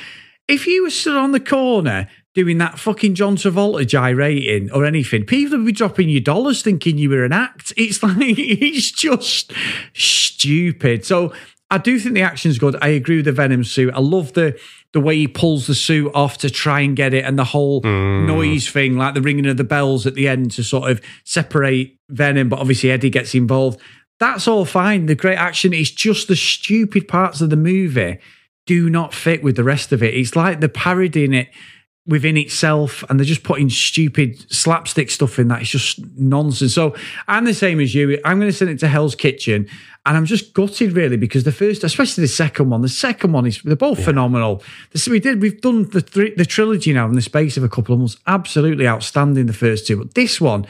[0.47, 5.25] If you were stood on the corner doing that fucking John Travolta gyrating or anything,
[5.25, 7.71] people would be dropping you dollars thinking you were an act.
[7.77, 9.53] It's like, it's just
[9.93, 11.05] stupid.
[11.05, 11.33] So
[11.71, 12.75] I do think the action's good.
[12.81, 13.93] I agree with the Venom suit.
[13.93, 14.59] I love the
[14.91, 17.81] the way he pulls the suit off to try and get it and the whole
[17.81, 18.27] mm.
[18.27, 21.97] noise thing, like the ringing of the bells at the end to sort of separate
[22.09, 23.79] Venom, but obviously Eddie gets involved.
[24.19, 25.07] That's all fine.
[25.07, 28.19] The great action is just the stupid parts of the movie
[28.65, 30.13] do not fit with the rest of it.
[30.13, 31.49] It's like they're parodying it
[32.05, 35.61] within itself and they're just putting stupid slapstick stuff in that.
[35.61, 36.73] It's just nonsense.
[36.73, 36.95] So
[37.27, 38.19] I'm the same as you.
[38.25, 39.69] I'm going to send it to Hell's Kitchen
[40.05, 43.45] and I'm just gutted really because the first, especially the second one, the second one
[43.45, 44.61] is, they're both phenomenal.
[44.91, 47.69] This, we did, we've done the, three, the trilogy now in the space of a
[47.69, 48.17] couple of months.
[48.27, 49.97] Absolutely outstanding, the first two.
[49.97, 50.65] But this one,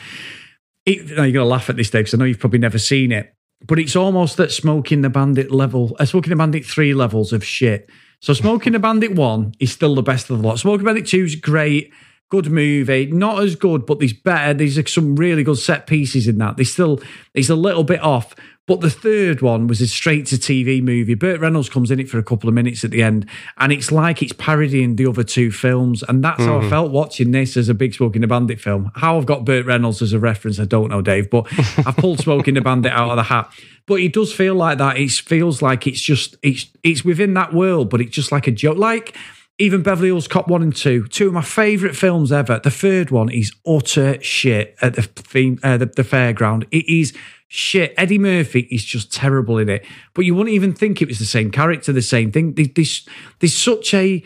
[0.85, 2.77] it, now you're going to laugh at this, Dave, because I know you've probably never
[2.77, 3.33] seen it,
[3.65, 6.93] but it's almost at Smokey and the Bandit level, uh, Smokey and the Bandit 3
[6.93, 7.89] levels of shit.
[8.19, 10.59] So Smokey and the Bandit 1 is still the best of the lot.
[10.59, 11.91] Smokey and the Bandit 2 is great,
[12.33, 14.55] good movie, not as good, but there's better.
[14.55, 16.57] There's some really good set pieces in that.
[16.57, 16.99] They still,
[17.35, 18.33] it's a little bit off.
[18.65, 21.13] But the third one was a straight to TV movie.
[21.15, 23.27] Burt Reynolds comes in it for a couple of minutes at the end,
[23.59, 26.01] and it's like it's parodying the other two films.
[26.01, 26.69] And that's how I Mhm.
[26.69, 28.89] felt watching this as a big Smokey and the Bandit film.
[28.95, 31.45] How I've got Burt Reynolds as a reference, I don't know, Dave, but
[31.85, 33.51] I've pulled Smokey and the Bandit out of the hat.
[33.85, 34.97] But it does feel like that.
[34.97, 38.51] It feels like it's just it's it's within that world, but it's just like a
[38.51, 38.77] joke.
[38.77, 39.15] Like
[39.59, 42.59] even Beverly Hills Cop 1 and 2, two of my favourite films ever.
[42.63, 46.63] The third one is utter shit at the, theme, uh, the, the fairground.
[46.71, 47.13] It is
[47.49, 47.93] shit.
[47.97, 49.85] Eddie Murphy is just terrible in it.
[50.15, 52.53] But you wouldn't even think it was the same character, the same thing.
[52.53, 53.07] There- There's,
[53.39, 54.23] there's such a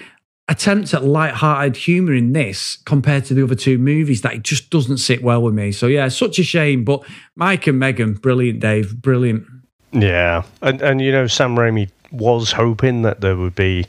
[0.49, 4.69] attempt at light-hearted humour in this compared to the other two movies that it just
[4.69, 5.73] doesn't sit well with me.
[5.73, 6.85] So yeah, such a shame.
[6.85, 7.03] But
[7.35, 9.45] Mike and Megan, brilliant, Dave, brilliant.
[9.91, 13.85] Yeah, and and you know Sam Raimi was hoping that there would be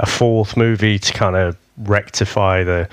[0.00, 2.88] a fourth movie to kind of rectify the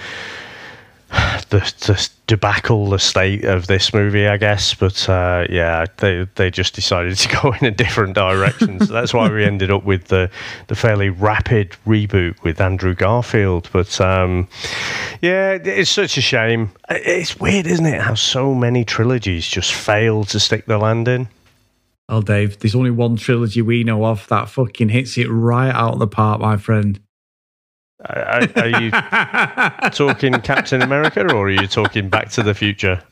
[1.49, 4.75] the, the debacle, the state of this movie, I guess.
[4.75, 8.79] But uh, yeah, they they just decided to go in a different direction.
[8.79, 10.29] so that's why we ended up with the
[10.67, 13.69] the fairly rapid reboot with Andrew Garfield.
[13.73, 14.47] But um,
[15.21, 16.71] yeah, it's such a shame.
[16.89, 18.01] It's weird, isn't it?
[18.01, 21.27] How so many trilogies just fail to stick the landing.
[22.11, 25.93] Oh, Dave, there's only one trilogy we know of that fucking hits it right out
[25.93, 26.99] of the park, my friend.
[28.03, 28.89] Are, are you
[29.91, 33.03] talking Captain America or are you talking Back to the Future?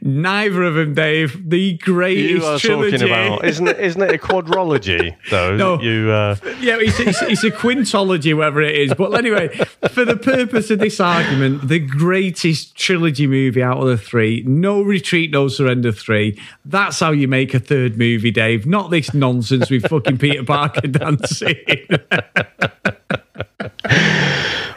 [0.00, 1.48] Neither of them, Dave.
[1.48, 2.98] The greatest You are trilogy.
[2.98, 3.78] talking about isn't it?
[3.78, 5.54] Isn't it a quadrology though?
[5.56, 5.80] No.
[5.80, 8.94] You uh, yeah, it's, it's, it's a quintology, whatever it is.
[8.94, 9.48] But anyway,
[9.90, 14.82] for the purpose of this argument, the greatest trilogy movie out of the three, No
[14.82, 16.36] Retreat, No Surrender 3.
[16.64, 18.66] That's how you make a third movie, Dave.
[18.66, 21.54] Not this nonsense with fucking Peter Parker dancing.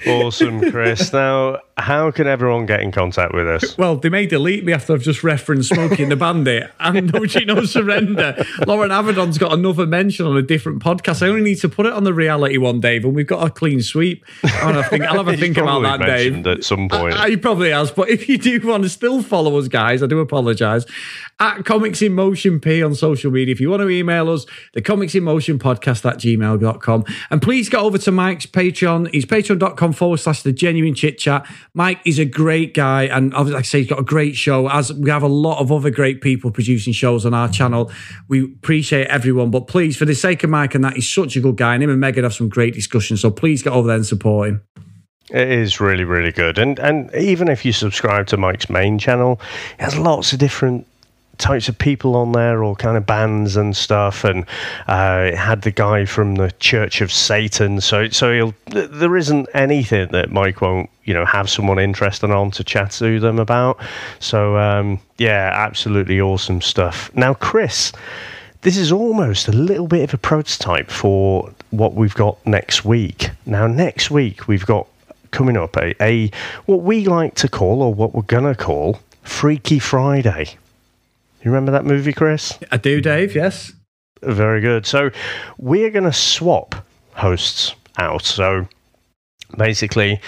[0.08, 1.12] awesome, Chris.
[1.14, 3.78] Now how can everyone get in contact with us?
[3.78, 7.20] Well, they may delete me after I've just referenced Smokey and the Bandit and No
[7.20, 8.46] Retreat No Surrender.
[8.66, 11.22] Loren Avedon's got another mention on a different podcast.
[11.22, 13.50] I only need to put it on the reality one, Dave, and we've got a
[13.50, 14.24] clean sweep.
[14.44, 16.48] And I think I'll have a think about that, Dave.
[16.48, 17.14] At some point.
[17.14, 20.08] Uh, he probably has, but if you do want to still follow us, guys, I
[20.08, 20.86] do apologise.
[21.40, 23.52] At Comics in Motion P on social media.
[23.52, 27.04] If you want to email us, the Comics in Motion podcast at gmail.com.
[27.30, 29.12] And please go over to Mike's Patreon.
[29.12, 31.46] He's patreon.com forward slash the genuine chit chat.
[31.76, 34.70] Mike is a great guy, and obviously, like I say, he's got a great show.
[34.70, 37.92] As we have a lot of other great people producing shows on our channel,
[38.30, 39.52] we appreciate everyone.
[39.52, 41.84] But please, for the sake of Mike and that, he's such a good guy, and
[41.84, 43.20] him and Megan have some great discussions.
[43.20, 44.62] So please get over there and support him.
[45.32, 46.58] It is really, really good.
[46.58, 49.42] And and even if you subscribe to Mike's main channel,
[49.78, 50.88] it has lots of different
[51.38, 54.24] types of people on there, all kind of bands and stuff.
[54.24, 54.46] And
[54.88, 57.82] uh, it had the guy from the Church of Satan.
[57.82, 62.64] So so there isn't anything that Mike won't you know have someone interested on to
[62.64, 63.80] chat to them about.
[64.20, 67.12] So um, yeah, absolutely awesome stuff.
[67.16, 67.92] Now, Chris.
[68.62, 73.30] This is almost a little bit of a prototype for what we've got next week.
[73.46, 74.88] Now, next week we've got
[75.36, 76.32] coming up a, a
[76.66, 80.58] what we like to call, or what we're gonna call, Freaky Friday.
[81.46, 82.58] You remember that movie, Chris?
[82.72, 83.72] I do, Dave, yes.
[84.24, 84.88] Very good.
[84.88, 85.12] So
[85.60, 86.74] we're gonna swap
[87.14, 88.24] hosts out.
[88.24, 88.68] So
[89.56, 90.20] basically.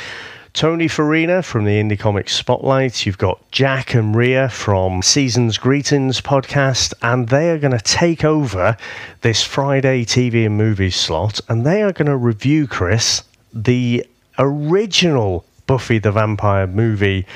[0.53, 3.05] Tony Farina from the Indie Comics Spotlight.
[3.05, 8.25] You've got Jack and Ria from Seasons Greetings podcast, and they are going to take
[8.25, 8.75] over
[9.21, 14.03] this Friday TV and movies slot, and they are going to review, Chris, the
[14.39, 17.27] original Buffy the Vampire movie.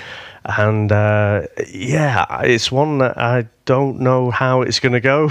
[0.44, 5.30] And uh, yeah, it's one that I don't know how it's going to go.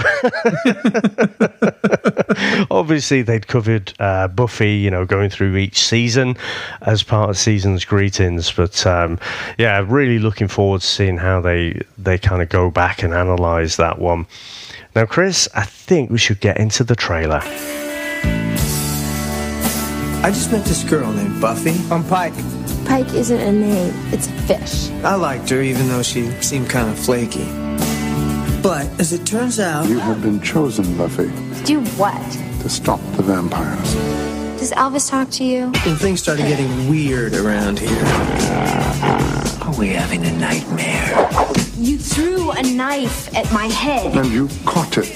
[2.71, 6.37] Obviously, they'd covered uh, Buffy, you know, going through each season
[6.81, 8.51] as part of season's greetings.
[8.51, 9.19] But um,
[9.57, 13.75] yeah, really looking forward to seeing how they they kind of go back and analyze
[13.75, 14.27] that one.
[14.95, 17.41] Now, Chris, I think we should get into the trailer.
[20.23, 21.75] I just met this girl named Buffy.
[21.91, 22.60] I'm Pike.
[22.91, 24.89] Pike isn't a name, it's a fish.
[25.05, 27.45] I liked her even though she seemed kind of flaky.
[28.61, 31.31] But as it turns out, You have been chosen, Buffy,
[31.63, 32.21] Do what?
[32.61, 33.93] to stop the vampires.
[34.59, 35.71] Does Elvis talk to you?
[35.85, 38.03] and things started getting weird around here.
[39.61, 41.29] Are we having a nightmare?
[41.77, 44.17] You threw a knife at my head.
[44.17, 45.07] And you caught it.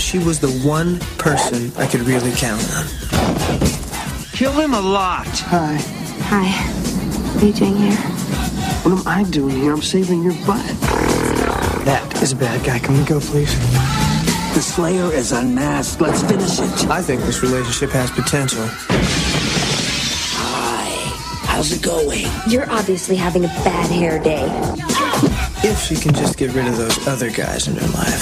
[0.00, 3.83] She was the one person I could really count on.
[4.34, 5.28] Kill him a lot.
[5.28, 5.76] Hi.
[6.22, 6.48] Hi.
[7.34, 7.96] What are you doing here?
[8.82, 9.72] What am I doing here?
[9.72, 10.66] I'm saving your butt.
[11.84, 12.80] That is a bad guy.
[12.80, 13.54] Can we go, please?
[14.54, 16.00] The Slayer is unmasked.
[16.00, 16.90] Let's finish it.
[16.90, 18.64] I think this relationship has potential.
[20.36, 20.90] Hi.
[21.46, 22.26] How's it going?
[22.48, 24.48] You're obviously having a bad hair day.
[25.62, 28.20] If she can just get rid of those other guys in her life.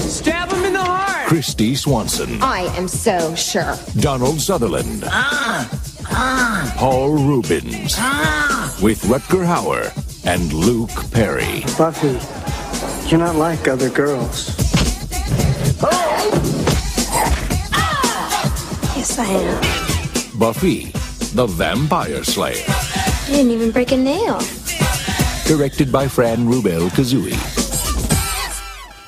[0.00, 0.43] Stab
[1.26, 3.76] Kristy Swanson, I am so sure.
[3.98, 5.68] Donald Sutherland, Ah!
[6.10, 6.74] Ah!
[6.76, 8.76] Paul Reubens, Ah!
[8.82, 9.90] with Rutger Hauer
[10.26, 11.64] and Luke Perry.
[11.78, 12.18] Buffy,
[13.08, 14.50] you're not like other girls.
[18.96, 20.38] Yes, I am.
[20.38, 20.92] Buffy,
[21.34, 22.64] the Vampire Slayer.
[22.68, 24.40] I didn't even break a nail.
[25.46, 27.34] Directed by Fran Rubel Kuzui.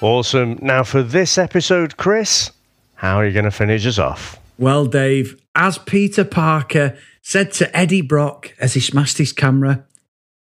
[0.01, 0.59] Awesome.
[0.61, 2.51] Now, for this episode, Chris,
[2.95, 4.39] how are you going to finish us off?
[4.59, 9.85] Well, Dave, as Peter Parker said to Eddie Brock as he smashed his camera,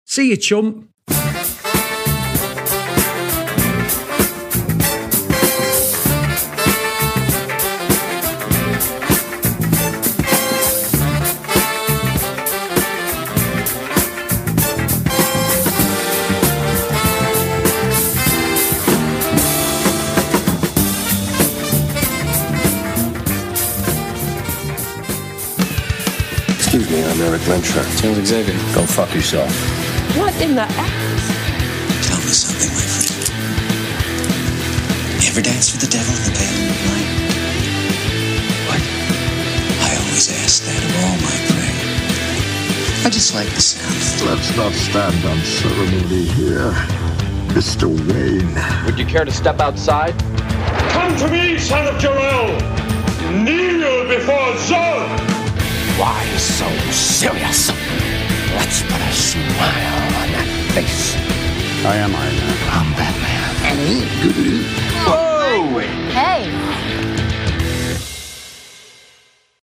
[0.06, 0.89] see you, chump.
[27.54, 28.26] Me, I'm Erik Lehnsherr.
[28.26, 28.58] Xavier.
[28.74, 29.51] Go fuck yourself.
[30.18, 30.66] What in the
[32.01, 33.14] Tell me something, my friend.
[35.22, 37.10] You ever dance with the devil in the pale moonlight?
[38.66, 38.82] What?
[39.86, 43.06] I always ask that of all my prey.
[43.06, 44.28] I just like the sound.
[44.28, 46.74] Let's not stand on ceremony here,
[47.54, 47.86] Mr.
[47.86, 48.86] Wayne.
[48.86, 50.18] Would you care to step outside?
[50.89, 52.47] Come to me, son of Jor-El!
[53.43, 55.22] Kneel before Zod!
[55.95, 57.69] Why so serious?
[58.55, 61.15] Let's put a smile on that face.
[61.85, 62.57] I am Iron Man.
[62.71, 63.53] I'm Batman.
[63.69, 64.01] And he,
[65.05, 65.79] oh, Whoa!
[66.09, 67.22] Hey!